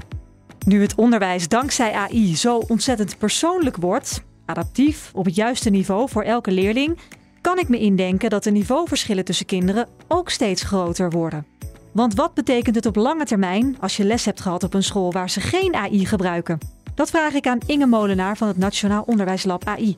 Nu 0.66 0.82
het 0.82 0.94
onderwijs 0.94 1.48
dankzij 1.48 1.92
AI 1.92 2.36
zo 2.36 2.56
ontzettend 2.56 3.18
persoonlijk 3.18 3.76
wordt, 3.76 4.22
adaptief, 4.46 5.10
op 5.14 5.24
het 5.24 5.34
juiste 5.34 5.70
niveau 5.70 6.08
voor 6.08 6.22
elke 6.22 6.52
leerling, 6.52 6.98
kan 7.40 7.58
ik 7.58 7.68
me 7.68 7.78
indenken 7.78 8.30
dat 8.30 8.44
de 8.44 8.50
niveauverschillen 8.50 9.24
tussen 9.24 9.46
kinderen 9.46 9.88
ook 10.08 10.30
steeds 10.30 10.62
groter 10.62 11.10
worden. 11.10 11.46
Want 11.92 12.14
wat 12.14 12.34
betekent 12.34 12.74
het 12.74 12.86
op 12.86 12.96
lange 12.96 13.24
termijn 13.24 13.76
als 13.80 13.96
je 13.96 14.04
les 14.04 14.24
hebt 14.24 14.40
gehad 14.40 14.62
op 14.62 14.74
een 14.74 14.82
school 14.82 15.12
waar 15.12 15.30
ze 15.30 15.40
geen 15.40 15.74
AI 15.74 16.06
gebruiken? 16.06 16.58
Dat 16.94 17.10
vraag 17.10 17.32
ik 17.32 17.46
aan 17.46 17.58
Inge 17.66 17.86
Molenaar 17.86 18.36
van 18.36 18.48
het 18.48 18.56
Nationaal 18.56 19.02
Onderwijslab 19.02 19.64
AI. 19.64 19.96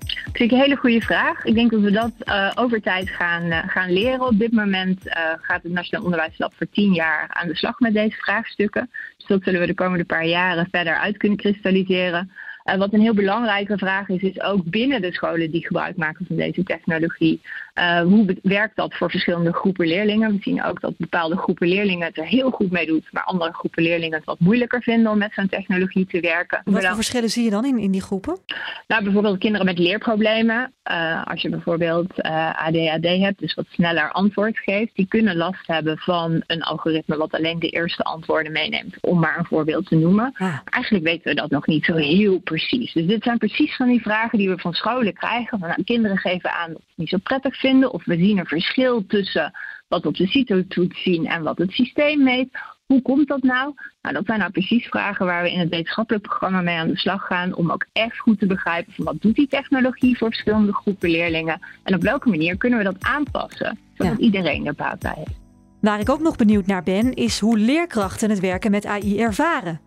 Dat 0.00 0.38
vind 0.38 0.50
ik 0.50 0.50
een 0.50 0.64
hele 0.64 0.76
goede 0.76 1.00
vraag. 1.00 1.44
Ik 1.44 1.54
denk 1.54 1.70
dat 1.70 1.80
we 1.80 1.90
dat 1.90 2.12
eh, 2.18 2.50
over 2.54 2.80
tijd 2.80 3.10
gaan, 3.10 3.42
eh, 3.50 3.68
gaan 3.68 3.92
leren. 3.92 4.26
Op 4.26 4.38
dit 4.38 4.52
moment 4.52 5.06
eh, 5.06 5.22
gaat 5.40 5.62
het 5.62 5.72
Nationaal 5.72 6.04
Onderwijslab 6.04 6.54
voor 6.56 6.66
tien 6.70 6.92
jaar 6.92 7.28
aan 7.28 7.48
de 7.48 7.56
slag 7.56 7.78
met 7.78 7.94
deze 7.94 8.16
vraagstukken. 8.16 8.90
Dus 9.16 9.26
dat 9.26 9.42
zullen 9.42 9.60
we 9.60 9.66
de 9.66 9.74
komende 9.74 10.04
paar 10.04 10.26
jaren 10.26 10.68
verder 10.70 10.94
uit 10.94 11.16
kunnen 11.16 11.38
kristalliseren. 11.38 12.30
Eh, 12.64 12.76
wat 12.76 12.92
een 12.92 13.00
heel 13.00 13.14
belangrijke 13.14 13.78
vraag 13.78 14.08
is, 14.08 14.22
is 14.22 14.40
ook 14.40 14.64
binnen 14.64 15.02
de 15.02 15.12
scholen 15.12 15.50
die 15.50 15.66
gebruik 15.66 15.96
maken 15.96 16.26
van 16.26 16.36
deze 16.36 16.62
technologie. 16.62 17.40
Eh, 17.80 18.00
hoe 18.00 18.36
werkt 18.42 18.76
dat 18.76 18.94
voor 18.94 19.10
verschillende 19.10 19.52
groepen 19.52 19.86
leerlingen? 19.86 20.32
We 20.32 20.38
zien 20.40 20.64
ook 20.64 20.80
dat 20.80 20.96
bepaalde 20.96 21.36
groepen 21.36 21.68
leerlingen 21.68 22.06
het 22.06 22.18
er 22.18 22.26
heel 22.26 22.50
goed 22.50 22.70
mee 22.70 22.86
doen, 22.86 23.04
maar 23.10 23.24
andere 23.24 23.52
groepen 23.52 23.82
leerlingen 23.82 24.16
het 24.16 24.24
wat 24.24 24.38
moeilijker 24.38 24.82
vinden 24.82 25.12
om 25.12 25.18
met 25.18 25.32
zo'n 25.32 25.48
technologie 25.48 26.06
te 26.06 26.20
werken. 26.20 26.60
Wat 26.64 26.84
voor 26.84 26.94
verschillen 26.94 27.30
zie 27.30 27.44
je 27.44 27.50
dan 27.50 27.64
in, 27.64 27.78
in 27.78 27.90
die 27.90 28.02
groepen? 28.02 28.38
Nou, 28.86 29.04
bijvoorbeeld 29.04 29.38
kinderen 29.38 29.66
met 29.66 29.78
leerproblemen. 29.78 30.72
Eh, 30.82 31.24
als 31.24 31.42
je 31.42 31.48
bijvoorbeeld 31.48 32.20
eh, 32.20 32.66
ADHD 32.66 33.06
hebt, 33.06 33.38
dus 33.38 33.54
wat 33.54 33.66
sneller 33.70 34.12
antwoord 34.12 34.58
geeft, 34.58 34.94
die 34.94 35.06
kunnen 35.06 35.36
last 35.36 35.66
hebben 35.66 35.98
van 35.98 36.42
een 36.46 36.62
algoritme 36.62 37.16
wat 37.16 37.32
alleen 37.32 37.58
de 37.58 37.68
eerste 37.68 38.02
antwoorden 38.02 38.52
meeneemt, 38.52 38.96
om 39.00 39.18
maar 39.20 39.38
een 39.38 39.44
voorbeeld 39.44 39.86
te 39.86 39.96
noemen. 39.96 40.32
Ah, 40.36 40.58
Eigenlijk 40.64 41.04
weten 41.04 41.28
we 41.30 41.34
dat 41.34 41.50
nog 41.50 41.66
niet 41.66 41.84
zo 41.84 41.94
heel 41.94 42.38
precies? 42.38 42.92
Dus 42.92 43.06
dit 43.06 43.22
zijn 43.22 43.38
precies 43.38 43.76
van 43.76 43.88
die 43.88 44.02
vragen 44.02 44.38
die 44.38 44.48
we 44.48 44.58
van 44.58 44.72
scholen 44.72 45.14
krijgen. 45.14 45.58
Van, 45.58 45.68
nou, 45.68 45.82
kinderen 45.84 46.18
geven 46.18 46.52
aan 46.52 46.74
niet 47.00 47.08
zo 47.08 47.18
prettig 47.22 47.58
vinden. 47.58 47.92
Of 47.92 48.04
we 48.04 48.16
zien 48.16 48.38
een 48.38 48.46
verschil 48.46 49.06
tussen 49.06 49.52
wat 49.88 50.02
we 50.02 50.08
op 50.08 50.16
de 50.16 50.26
CITO-toets 50.26 51.02
zien 51.02 51.26
en 51.26 51.42
wat 51.42 51.58
het 51.58 51.70
systeem 51.70 52.22
meet. 52.22 52.58
Hoe 52.86 53.02
komt 53.02 53.28
dat 53.28 53.42
nou? 53.42 53.74
Nou, 54.02 54.14
dat 54.14 54.26
zijn 54.26 54.38
nou 54.38 54.50
precies 54.50 54.86
vragen 54.86 55.26
waar 55.26 55.42
we 55.42 55.52
in 55.52 55.58
het 55.58 55.68
wetenschappelijk 55.68 56.24
programma 56.24 56.60
mee 56.60 56.76
aan 56.76 56.88
de 56.88 56.96
slag 56.96 57.26
gaan. 57.26 57.54
Om 57.54 57.70
ook 57.70 57.86
echt 57.92 58.18
goed 58.18 58.38
te 58.38 58.46
begrijpen 58.46 58.92
van 58.92 59.04
wat 59.04 59.22
doet 59.22 59.34
die 59.34 59.48
technologie 59.48 60.18
voor 60.18 60.28
verschillende 60.28 60.72
groepen 60.72 61.10
leerlingen. 61.10 61.60
En 61.82 61.94
op 61.94 62.02
welke 62.02 62.28
manier 62.28 62.56
kunnen 62.56 62.78
we 62.78 62.84
dat 62.84 62.96
aanpassen, 62.98 63.78
zodat 63.94 64.18
Ja. 64.18 64.24
iedereen 64.24 64.66
er 64.66 64.74
baat 64.74 64.98
bij 64.98 65.14
heeft. 65.16 65.38
Waar 65.80 66.00
ik 66.00 66.10
ook 66.10 66.20
nog 66.20 66.36
benieuwd 66.36 66.66
naar 66.66 66.82
ben, 66.82 67.14
is 67.14 67.38
hoe 67.40 67.58
leerkrachten 67.58 68.30
het 68.30 68.40
werken 68.40 68.70
met 68.70 68.86
AI 68.86 69.20
ervaren. 69.20 69.80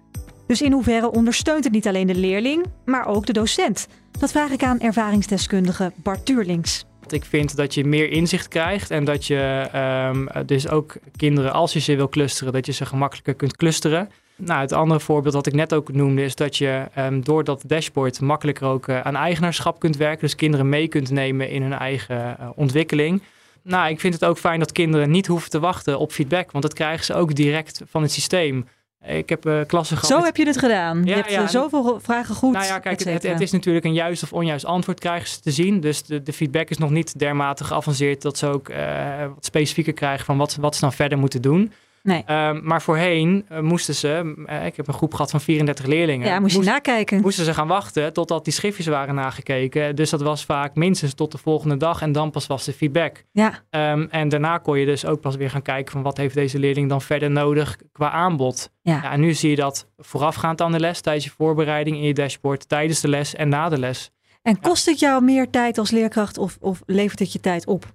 Dus 0.48 0.62
in 0.62 0.72
hoeverre 0.72 1.12
ondersteunt 1.12 1.64
het 1.64 1.74
niet 1.74 1.88
alleen 1.88 2.08
de 2.08 2.16
leerling, 2.16 2.66
maar 2.86 3.06
ook 3.06 3.26
de 3.26 3.34
docent? 3.34 3.88
Dat 4.20 4.32
vraag 4.32 4.52
ik 4.52 4.64
aan 4.64 4.80
ervaringsdeskundige 4.80 5.92
Bart 6.04 6.26
Tuurlings. 6.26 6.86
Ik 7.10 7.26
vind 7.26 7.56
dat 7.56 7.74
je 7.74 7.86
meer 7.86 8.12
inzicht 8.12 8.48
krijgt 8.48 8.92
en 8.92 9.06
dat 9.06 9.26
je 9.26 9.68
ehm, 9.72 10.46
dus 10.46 10.68
ook 10.68 10.96
kinderen, 11.16 11.54
als 11.54 11.74
je 11.74 11.80
ze 11.80 11.96
wil 11.96 12.10
clusteren, 12.10 12.54
dat 12.54 12.66
je 12.66 12.72
ze 12.72 12.86
gemakkelijker 12.86 13.34
kunt 13.34 13.56
clusteren. 13.56 14.10
Nou, 14.36 14.62
het 14.62 14.72
andere 14.72 15.00
voorbeeld 15.00 15.34
dat 15.34 15.48
ik 15.48 15.54
net 15.54 15.74
ook 15.74 15.92
noemde 15.94 16.24
is 16.24 16.36
dat 16.36 16.58
je 16.58 16.88
ehm, 16.94 17.22
door 17.22 17.44
dat 17.44 17.64
dashboard 17.68 18.22
makkelijker 18.22 18.68
ook 18.68 18.88
eh, 18.88 19.02
aan 19.02 19.16
eigenaarschap 19.16 19.80
kunt 19.80 19.98
werken. 19.98 20.22
Dus 20.22 20.36
kinderen 20.36 20.70
mee 20.70 20.88
kunt 20.88 21.10
nemen 21.10 21.50
in 21.50 21.62
hun 21.62 21.74
eigen 21.74 22.40
eh, 22.40 22.50
ontwikkeling. 22.56 23.22
Nou, 23.62 23.90
ik 23.90 24.00
vind 24.00 24.14
het 24.14 24.26
ook 24.26 24.38
fijn 24.38 24.60
dat 24.60 24.72
kinderen 24.72 25.12
niet 25.12 25.28
hoeven 25.28 25.50
te 25.50 25.60
wachten 25.60 26.00
op 26.00 26.12
feedback, 26.12 26.52
want 26.52 26.64
dat 26.64 26.74
krijgen 26.74 27.06
ze 27.06 27.14
ook 27.14 27.36
direct 27.36 27.82
van 27.86 28.02
het 28.02 28.12
systeem. 28.12 28.68
Ik 29.06 29.30
heb 29.30 29.46
eh, 29.46 29.60
klassen 29.68 29.98
gehad. 29.98 30.20
Zo 30.20 30.26
heb 30.26 30.38
je 30.38 30.46
het 30.46 30.58
gedaan. 30.58 31.04
je 31.06 31.14
hebt 31.14 31.32
ja, 31.32 31.42
eh, 31.42 31.48
zoveel 31.48 32.00
vragen 32.02 32.36
goed. 32.36 32.54
nou 32.54 32.66
ja, 32.66 32.80
kijk, 32.80 33.00
et 33.00 33.14
het, 33.14 33.24
het 33.24 33.42
is 33.42 33.52
natuurlijk 33.52 33.86
een 33.86 33.94
juist 33.94 34.24
of 34.24 34.34
onjuist 34.34 34.66
antwoord 34.66 35.00
krijgen 35.00 35.30
ze 35.30 35.40
te 35.40 35.52
zien. 35.52 35.80
Dus 35.80 36.04
de, 36.04 36.24
de 36.24 36.34
feedback 36.34 36.70
is 36.70 36.78
nog 36.78 36.90
niet 36.90 37.20
dermate 37.20 37.64
geavanceerd 37.64 38.22
dat 38.22 38.38
ze 38.38 38.48
ook 38.48 38.70
eh, 38.70 39.28
wat 39.36 39.46
specifieker 39.46 39.94
krijgen 39.94 40.26
van 40.26 40.38
wat, 40.38 40.56
wat 40.56 40.76
ze 40.76 40.82
dan 40.82 40.94
verder 40.94 41.18
moeten 41.18 41.42
doen. 41.42 41.72
Nee. 42.04 42.24
Ehm, 42.26 42.60
maar 42.64 42.82
voorheen 42.82 43.46
eh, 43.50 43.60
moesten 43.60 43.96
ze, 43.96 44.44
eh, 44.46 44.66
ik 44.66 44.76
heb 44.76 44.88
een 44.88 44.94
groep 44.94 45.14
gehad 45.14 45.32
van 45.32 45.42
34 45.42 45.86
leerlingen. 45.86 46.28
Ja, 46.28 46.40
moest 46.40 46.52
je 46.52 46.58
moest- 46.58 46.70
nakijken. 46.70 47.22
moesten 47.22 47.46
ze 47.46 47.54
gaan 47.54 47.68
wachten 47.68 48.14
totdat 48.14 48.44
die 48.44 48.54
schriftjes 48.54 48.88
waren 48.88 49.16
nagekeken. 49.16 49.96
Dus 49.96 50.10
dat 50.10 50.22
was 50.22 50.46
vaak 50.46 50.76
minstens 50.76 51.14
tot 51.14 51.32
de 51.32 51.38
volgende 51.38 51.78
dag 51.78 52.02
en 52.02 52.12
dan 52.12 52.32
pas 52.32 52.48
was 52.48 52.66
de 52.66 52.74
feedback. 52.74 53.24
Ja, 53.32 53.60
Ehm, 53.70 54.06
en 54.10 54.30
daarna 54.30 54.58
kon 54.58 54.80
je 54.80 54.86
dus 54.86 55.06
ook 55.06 55.22
pas 55.22 55.36
weer 55.36 55.50
gaan 55.50 55.62
kijken 55.62 55.92
van 55.92 56.02
wat 56.02 56.18
heeft 56.18 56.36
deze 56.36 56.60
leerling 56.60 56.90
dan 56.90 57.02
verder 57.02 57.32
nodig 57.32 57.78
qua 57.92 58.10
aanbod. 58.12 58.72
ja. 58.82 59.00
Ja, 59.04 59.12
en 59.12 59.20
nu 59.20 59.34
zie 59.34 59.50
je 59.50 59.56
dat 59.56 59.88
voorafgaand 59.98 60.62
aan 60.62 60.72
de 60.72 60.80
les, 60.80 61.02
tijdens 61.02 61.26
je 61.26 61.32
voorbereiding 61.38 61.96
in 61.98 62.04
je 62.04 62.14
dashboard, 62.14 62.70
tijdens 62.70 63.00
de 63.02 63.08
les 63.08 63.36
en 63.36 63.50
na 63.50 63.70
de 63.70 63.78
les. 63.80 64.12
En 64.42 64.60
kost 64.60 64.86
het 64.86 65.00
jou 65.00 65.24
meer 65.24 65.50
tijd 65.50 65.78
als 65.78 65.92
leerkracht 65.92 66.38
of, 66.38 66.58
of 66.60 66.82
levert 66.86 67.20
het 67.20 67.34
je 67.34 67.40
tijd 67.40 67.68
op? 67.68 67.86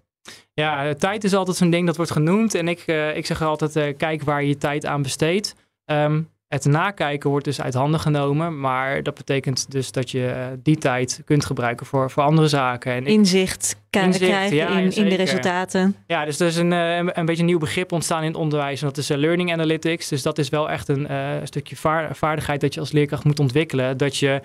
Ja, 0.55 0.87
eh, 0.87 0.91
tijd 0.95 1.25
is 1.25 1.35
altijd 1.35 1.57
zo'n 1.57 1.71
ding 1.71 1.87
dat 1.87 1.97
wordt 1.97 2.11
genoemd. 2.11 2.55
En 2.55 2.69
ik, 2.69 2.83
eh, 2.87 3.17
ik 3.17 3.27
zeg 3.27 3.43
altijd, 3.43 3.77
eh, 3.77 3.97
kijk 3.97 4.23
waar 4.23 4.43
je 4.43 4.49
je 4.49 4.57
tijd 4.57 4.87
aan 4.87 5.03
besteedt. 5.03 5.55
Ehm, 5.85 6.23
het 6.49 6.64
nakijken 6.64 7.31
wordt 7.31 7.45
dus 7.45 7.61
uit 7.61 7.75
handen 7.75 8.01
genomen. 8.01 8.61
Maar 8.61 9.03
dat 9.03 9.14
betekent 9.14 9.71
dus 9.71 9.93
dat 9.93 10.11
je 10.11 10.59
die 10.62 10.77
tijd 10.77 11.23
kunt 11.25 11.45
gebruiken 11.45 11.87
voor, 11.87 12.11
voor 12.11 12.23
andere 12.23 12.49
zaken. 12.49 12.93
En 12.93 13.07
ik, 13.07 13.09
Inzicht, 13.09 13.77
Inzicht, 13.91 14.25
krijgen 14.25 14.57
ja, 14.57 14.69
in, 14.69 14.95
in 14.95 15.09
de 15.09 15.14
resultaten. 15.14 15.97
ja, 16.07 16.25
dus 16.25 16.41
er 16.41 16.47
is 16.47 16.57
een, 16.57 16.71
een, 16.71 17.19
een 17.19 17.25
beetje 17.25 17.41
een 17.41 17.49
nieuw 17.49 17.59
begrip 17.59 17.93
ontstaan 17.93 18.21
in 18.23 18.29
het 18.29 18.37
onderwijs. 18.37 18.81
En 18.81 18.87
dat 18.87 18.97
is 18.97 19.09
learning 19.09 19.53
analytics. 19.53 20.09
Dus 20.09 20.23
dat 20.23 20.38
is 20.38 20.49
wel 20.49 20.71
echt 20.71 20.88
een 20.88 21.09
stukje 21.45 21.77
vaar- 21.77 22.17
vaardigheid 22.17 22.61
dat 22.61 22.75
je 22.75 22.81
als 22.81 22.93
leerkracht 22.93 23.25
moet 23.25 23.41
ontwikkelen. 23.41 23.97
Dat 23.97 24.17
je 24.17 24.41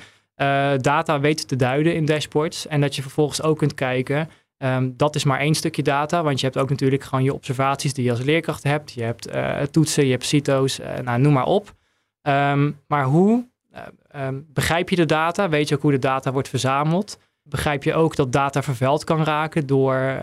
data 0.82 1.20
weet 1.20 1.48
te 1.48 1.56
duiden 1.56 1.96
in 1.96 2.06
dashboards. 2.06 2.68
En 2.68 2.82
dat 2.82 2.96
je 2.96 3.02
vervolgens 3.02 3.42
ook 3.42 3.58
kunt 3.58 3.74
kijken. 3.74 4.30
Ehm, 4.58 4.92
dat 4.96 5.16
is 5.16 5.24
maar 5.24 5.40
één 5.40 5.56
stukje 5.56 5.84
data. 5.84 6.24
Want 6.24 6.40
je 6.40 6.46
hebt 6.46 6.58
ook 6.58 6.70
natuurlijk 6.70 7.04
gewoon 7.04 7.24
je 7.24 7.34
observaties 7.34 7.94
die 7.94 8.04
je 8.04 8.10
als 8.12 8.22
leerkracht 8.22 8.64
hebt. 8.64 8.92
Je 8.92 9.04
hebt 9.04 9.28
eh, 9.28 9.62
toetsen, 9.62 10.06
je 10.06 10.12
hebt 10.12 10.26
CITO's, 10.26 10.80
eh, 10.80 11.00
nou, 11.00 11.20
noem 11.20 11.34
maar 11.34 11.46
op. 11.46 11.74
Ehm, 12.22 12.72
maar 12.88 13.06
hoe 13.06 13.46
eh, 13.72 13.82
ehm, 14.08 14.40
begrijp 14.48 14.90
je 14.90 14.96
de 14.96 15.06
data? 15.06 15.50
Weet 15.50 15.70
je 15.70 15.76
ook 15.76 15.82
hoe 15.82 15.92
de 15.92 16.00
data 16.00 16.32
wordt 16.32 16.50
verzameld? 16.50 17.20
Begrijp 17.44 17.84
je 17.84 17.94
ook 17.94 18.16
dat 18.16 18.32
data 18.32 18.64
vervuild 18.64 19.04
kan 19.04 19.24
raken 19.24 19.68
door 19.68 20.20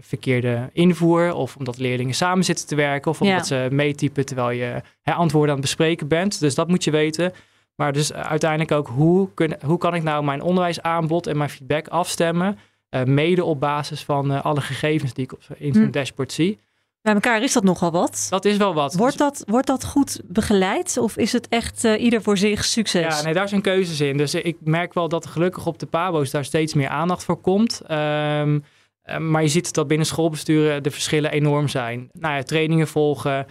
verkeerde 0.00 0.70
invoer 0.72 1.34
of 1.34 1.56
omdat 1.56 1.78
leerlingen 1.78 2.14
samen 2.14 2.44
zitten 2.44 2.66
te 2.66 2.74
werken 2.74 3.10
of 3.10 3.20
Ja. 3.20 3.26
omdat 3.26 3.46
ze 3.46 3.68
meetypen 3.70 4.26
terwijl 4.26 4.50
je 4.50 4.82
hè, 5.02 5.12
antwoorden 5.12 5.50
aan 5.50 5.60
het 5.60 5.66
bespreken 5.66 6.08
bent. 6.08 6.40
Dus 6.40 6.54
dat 6.54 6.68
moet 6.68 6.84
je 6.84 6.90
weten. 6.90 7.32
Maar 7.80 7.92
dus 7.92 8.12
uiteindelijk 8.12 8.72
ook 8.72 8.88
hoe, 8.88 9.28
kun, 9.34 9.56
hoe 9.64 9.78
kan 9.78 9.94
ik 9.94 10.02
nou 10.02 10.24
mijn 10.24 10.42
onderwijsaanbod 10.42 11.26
en 11.26 11.36
mijn 11.36 11.50
feedback 11.50 11.88
afstemmen, 11.88 12.58
eh, 12.90 13.02
mede 13.02 13.44
op 13.44 13.60
basis 13.60 14.02
van 14.04 14.32
eh, 14.32 14.44
alle 14.44 14.60
gegevens 14.60 15.14
die 15.14 15.24
ik 15.24 15.32
op, 15.32 15.40
in 15.56 15.72
zo'n 15.74 15.82
Hm. 15.84 15.90
dashboard 15.90 16.32
zie. 16.32 16.58
Bij 17.02 17.14
elkaar 17.14 17.42
is 17.42 17.52
dat 17.52 17.62
nogal 17.62 17.90
wat. 17.90 18.26
Dat 18.30 18.44
is 18.44 18.56
wel 18.56 18.74
wat. 18.74 18.94
Wordt 18.94 19.18
dat, 19.18 19.42
wordt 19.46 19.66
dat 19.66 19.84
goed 19.84 20.20
begeleid 20.24 20.96
of 20.98 21.16
is 21.16 21.32
het 21.32 21.48
echt 21.48 21.84
eh, 21.84 22.02
ieder 22.02 22.22
voor 22.22 22.38
zich 22.38 22.64
succes? 22.64 23.16
Ja, 23.18 23.22
nee, 23.22 23.34
daar 23.34 23.48
zijn 23.48 23.60
keuzes 23.60 24.00
in. 24.00 24.16
Dus 24.16 24.34
ik 24.34 24.56
merk 24.60 24.94
wel 24.94 25.08
dat 25.08 25.26
gelukkig 25.26 25.66
op 25.66 25.78
de 25.78 25.86
PABO's 25.86 26.30
daar 26.30 26.44
steeds 26.44 26.74
meer 26.74 26.88
aandacht 26.88 27.24
voor 27.24 27.40
komt. 27.40 27.80
Ehm, 27.86 28.58
eh, 29.02 29.18
maar 29.18 29.42
je 29.42 29.48
ziet 29.48 29.74
dat 29.74 29.86
binnen 29.88 30.06
schoolbesturen 30.06 30.82
de 30.82 30.90
verschillen 30.90 31.30
enorm 31.30 31.68
zijn. 31.68 32.08
Nou 32.12 32.34
ja, 32.34 32.42
trainingen 32.42 32.88
volgen, 32.88 33.46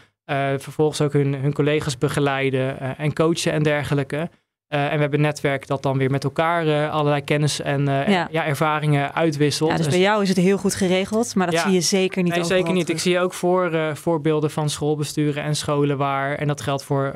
vervolgens 0.58 1.02
ook 1.02 1.14
hun, 1.14 1.34
hun 1.34 1.54
collega's 1.54 1.98
begeleiden 1.98 2.98
en 2.98 3.14
coachen 3.14 3.52
en 3.52 3.64
dergelijke. 3.64 4.30
Eh, 4.70 4.84
en 4.84 4.94
we 4.94 5.00
hebben 5.00 5.20
een 5.20 5.26
netwerk 5.26 5.68
dat 5.68 5.84
dan 5.84 5.98
weer 5.98 6.12
met 6.12 6.24
elkaar 6.24 6.68
eh, 6.68 6.92
allerlei 6.92 7.22
kennis 7.24 7.62
en 7.62 7.88
eh, 7.88 8.08
Ja. 8.08 8.28
ja. 8.32 8.46
ervaringen 8.46 9.16
uitwisselt. 9.16 9.70
Ja, 9.70 9.76
dus 9.76 9.86
En 9.86 9.92
bij 9.92 10.02
jou 10.02 10.22
is 10.22 10.30
het 10.30 10.38
heel 10.38 10.58
goed 10.58 10.76
geregeld, 10.76 11.36
maar 11.36 11.46
dat 11.46 11.56
Ja. 11.56 11.62
zie 11.62 11.72
je 11.72 11.82
zeker 11.82 12.24
niet 12.24 12.36
Nee, 12.36 12.44
zeker 12.44 12.74
niet. 12.74 12.90
Ik 12.90 13.00
zie 13.00 13.20
ook 13.20 13.34
voor, 13.34 13.92
voorbeelden 13.94 14.52
van 14.52 14.70
schoolbesturen 14.70 15.44
en 15.44 15.56
scholen 15.56 15.98
waar, 15.98 16.36
en 16.36 16.48
dat 16.48 16.62
geldt 16.62 16.84
voor 16.84 17.14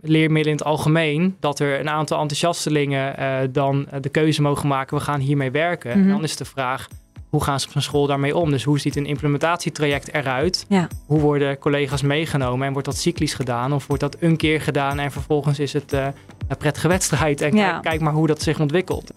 leermiddelen 0.00 0.44
in 0.50 0.56
het 0.56 0.64
algemeen, 0.64 1.36
dat 1.40 1.58
er 1.58 1.80
een 1.80 1.88
aantal 1.90 2.20
enthousiastelingen 2.20 3.52
dan 3.52 3.86
de 4.00 4.08
keuze 4.08 4.42
mogen 4.42 4.68
maken, 4.68 4.96
we 4.96 5.02
gaan 5.02 5.20
hiermee 5.20 5.50
werken. 5.50 5.90
Mhm. 5.90 6.00
En 6.00 6.08
dan 6.08 6.22
is 6.22 6.36
de 6.36 6.44
vraag, 6.44 6.88
hoe 7.28 7.42
gaan 7.44 7.60
ze 7.60 7.66
op 7.66 7.72
zo'n 7.72 7.82
school 7.82 8.06
daarmee 8.06 8.36
om? 8.36 8.50
Dus 8.50 8.64
hoe 8.64 8.80
ziet 8.80 8.96
een 8.96 9.06
implementatietraject 9.06 10.14
eruit? 10.14 10.66
Ja. 10.68 10.88
Hoe 11.06 11.20
worden 11.20 11.58
collega's 11.58 12.02
meegenomen 12.02 12.66
en 12.66 12.72
wordt 12.72 12.88
dat 12.88 12.96
cyclisch 12.96 13.34
gedaan 13.34 13.72
of 13.72 13.86
wordt 13.86 14.02
dat 14.02 14.16
een 14.20 14.36
keer 14.36 14.60
gedaan 14.60 14.98
en 14.98 15.12
vervolgens 15.12 15.58
is 15.58 15.72
het 15.72 15.94
een 16.48 16.56
prettige 16.56 16.88
wedstrijd 16.88 17.40
en 17.40 17.56
Ja. 17.56 17.70
kijk, 17.70 17.82
kijk 17.82 18.00
maar 18.00 18.12
hoe 18.12 18.26
dat 18.26 18.42
zich 18.42 18.60
ontwikkelt. 18.60 19.12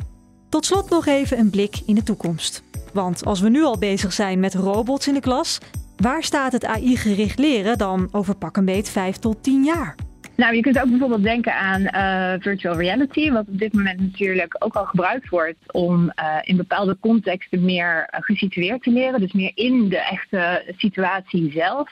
Tot 0.50 0.66
slot 0.66 0.90
nog 0.90 1.06
even 1.06 1.40
een 1.40 1.50
blik 1.50 1.82
in 1.86 1.96
de 1.96 2.04
toekomst. 2.04 2.64
Want 2.94 3.26
als 3.26 3.40
we 3.42 3.50
nu 3.50 3.64
al 3.64 3.78
bezig 3.78 4.14
zijn 4.14 4.40
met 4.40 4.54
robots 4.54 5.08
in 5.08 5.14
de 5.14 5.20
klas, 5.20 5.60
waar 5.98 6.24
staat 6.24 6.52
het 6.52 6.66
AI-gericht 6.66 7.40
leren 7.40 7.78
dan 7.78 8.08
over 8.12 8.36
pak 8.36 8.58
een 8.58 8.66
beet 8.66 8.90
5 8.90 9.16
tot 9.16 9.44
10 9.44 9.64
jaar? 9.64 9.96
Nou, 10.36 10.56
je 10.56 10.62
kunt 10.62 10.80
ook 10.80 10.90
bijvoorbeeld 10.90 11.24
denken 11.24 11.56
aan 11.56 11.86
eh, 11.86 12.42
virtual 12.42 12.78
reality, 12.78 13.32
wat 13.32 13.48
op 13.48 13.60
dit 13.60 13.74
moment 13.74 14.00
natuurlijk 14.00 14.56
ook 14.60 14.76
al 14.76 14.86
gebruikt 14.86 15.30
wordt 15.30 15.74
om 15.74 16.10
eh, 16.10 16.38
in 16.42 16.58
bepaalde 16.58 16.98
contexten 17.00 17.66
meer 17.66 18.08
eh, 18.10 18.22
gesitueerd 18.22 18.84
te 18.84 18.90
leren, 18.90 19.20
dus 19.20 19.34
meer 19.34 19.52
in 19.54 19.90
de 19.90 20.00
echte 20.00 20.74
situatie 20.78 21.52
zelf. 21.52 21.90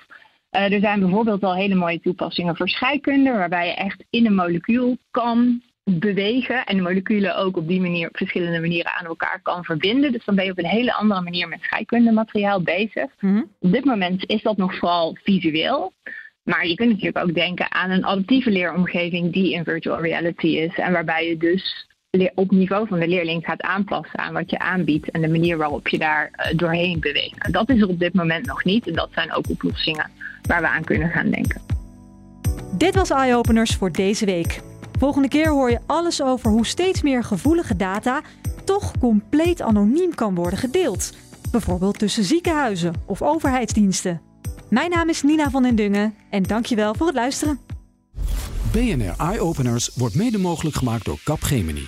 Eh, 0.54 0.72
er 0.74 0.80
zijn 0.80 1.00
bijvoorbeeld 1.00 1.44
al 1.44 1.56
hele 1.56 1.76
mooie 1.76 2.00
toepassingen 2.00 2.56
voor 2.56 2.70
scheikunde, 2.70 3.32
waarbij 3.32 3.68
je 3.68 3.74
echt 3.74 4.04
in 4.10 4.26
een 4.26 4.36
molecuul 4.36 4.98
kan 5.12 5.62
bewegen 5.84 6.66
en 6.66 6.76
de 6.76 6.82
moleculen 6.82 7.36
ook 7.36 7.58
op 7.58 7.68
die 7.68 7.82
manier 7.82 8.08
op 8.08 8.18
verschillende 8.18 8.60
manieren 8.60 8.92
aan 8.92 9.06
elkaar 9.06 9.40
kan 9.42 9.64
verbinden. 9.64 10.12
Dus 10.12 10.26
dan 10.26 10.36
ben 10.36 10.46
je 10.46 10.52
op 10.52 10.58
een 10.58 10.66
hele 10.66 10.94
andere 10.94 11.22
manier 11.22 11.48
met 11.48 11.62
scheikundemateriaal 11.62 12.62
bezig. 12.62 13.06
Hm? 13.20 13.44
Op 13.60 13.72
dit 13.72 13.86
moment 13.86 14.30
is 14.30 14.42
dat 14.42 14.58
nog 14.58 14.76
vooral 14.78 15.18
visueel. 15.24 15.94
Maar 16.44 16.68
je 16.68 16.76
kunt 16.76 16.90
natuurlijk 16.90 17.26
ook 17.26 17.34
denken 17.34 17.72
aan 17.72 17.90
een 17.90 18.06
adaptieve 18.06 18.50
leeromgeving 18.50 19.34
die 19.34 19.54
in 19.54 19.64
virtual 19.64 20.02
reality 20.02 20.48
is. 20.48 20.76
En 20.76 20.92
waarbij 20.92 21.28
je 21.28 21.38
dus 21.38 21.88
op 22.36 22.52
niveau 22.52 22.88
van 22.88 23.00
de 23.00 23.08
leerling 23.08 23.46
gaat 23.46 23.62
aanpassen 23.62 24.20
aan 24.20 24.34
wat 24.34 24.50
je 24.50 24.60
aanbiedt 24.60 25.12
en 25.12 25.22
de 25.22 25.28
manier 25.28 25.58
waarop 25.58 25.88
je 25.88 25.98
daar 25.98 26.30
eh, 26.32 26.58
doorheen 26.58 27.00
beweegt. 27.00 27.54
Dat 27.54 27.70
is 27.70 27.82
er 27.82 27.88
op 27.88 28.00
dit 28.00 28.14
moment 28.14 28.46
nog 28.46 28.64
niet. 28.64 28.88
En 28.88 28.94
dat 28.94 29.10
zijn 29.14 29.34
ook 29.34 29.50
oplossingen 29.50 30.10
waar 30.48 30.62
we 30.62 30.68
aan 30.68 30.84
kunnen 30.84 31.10
gaan 31.10 31.30
denken. 31.30 31.62
Dit 32.78 32.96
was 32.96 33.10
Eye 33.10 33.36
Openers 33.36 33.76
voor 33.76 33.92
deze 33.92 34.26
week. 34.26 34.62
Volgende 35.00 35.28
keer 35.28 35.50
hoor 35.50 35.70
je 35.70 35.80
alles 35.86 36.22
over 36.22 36.52
hoe 36.52 36.66
steeds 36.66 37.02
meer 37.02 37.24
gevoelige 37.24 37.76
data 37.76 38.22
toch 38.64 38.98
compleet 39.00 39.62
anoniem 39.62 40.16
kan 40.16 40.36
worden 40.36 40.60
gedeeld. 40.60 41.14
Bijvoorbeeld 41.52 42.00
tussen 42.00 42.24
ziekenhuizen 42.24 42.94
of 43.06 43.22
overheidsdiensten. 43.22 44.22
Mijn 44.70 44.90
naam 44.90 45.10
is 45.10 45.24
Nina 45.24 45.50
van 45.50 45.64
den 45.64 45.76
Dungen 45.76 46.14
en 46.30 46.44
dankjewel 46.44 46.96
voor 46.96 47.08
het 47.08 47.16
luisteren. 47.16 47.60
BNR 48.72 49.14
Eye 49.18 49.40
Openers 49.40 49.92
wordt 49.96 50.16
mede 50.16 50.38
mogelijk 50.38 50.76
gemaakt 50.76 51.06
door 51.06 51.20
Capgemini. 51.24 51.88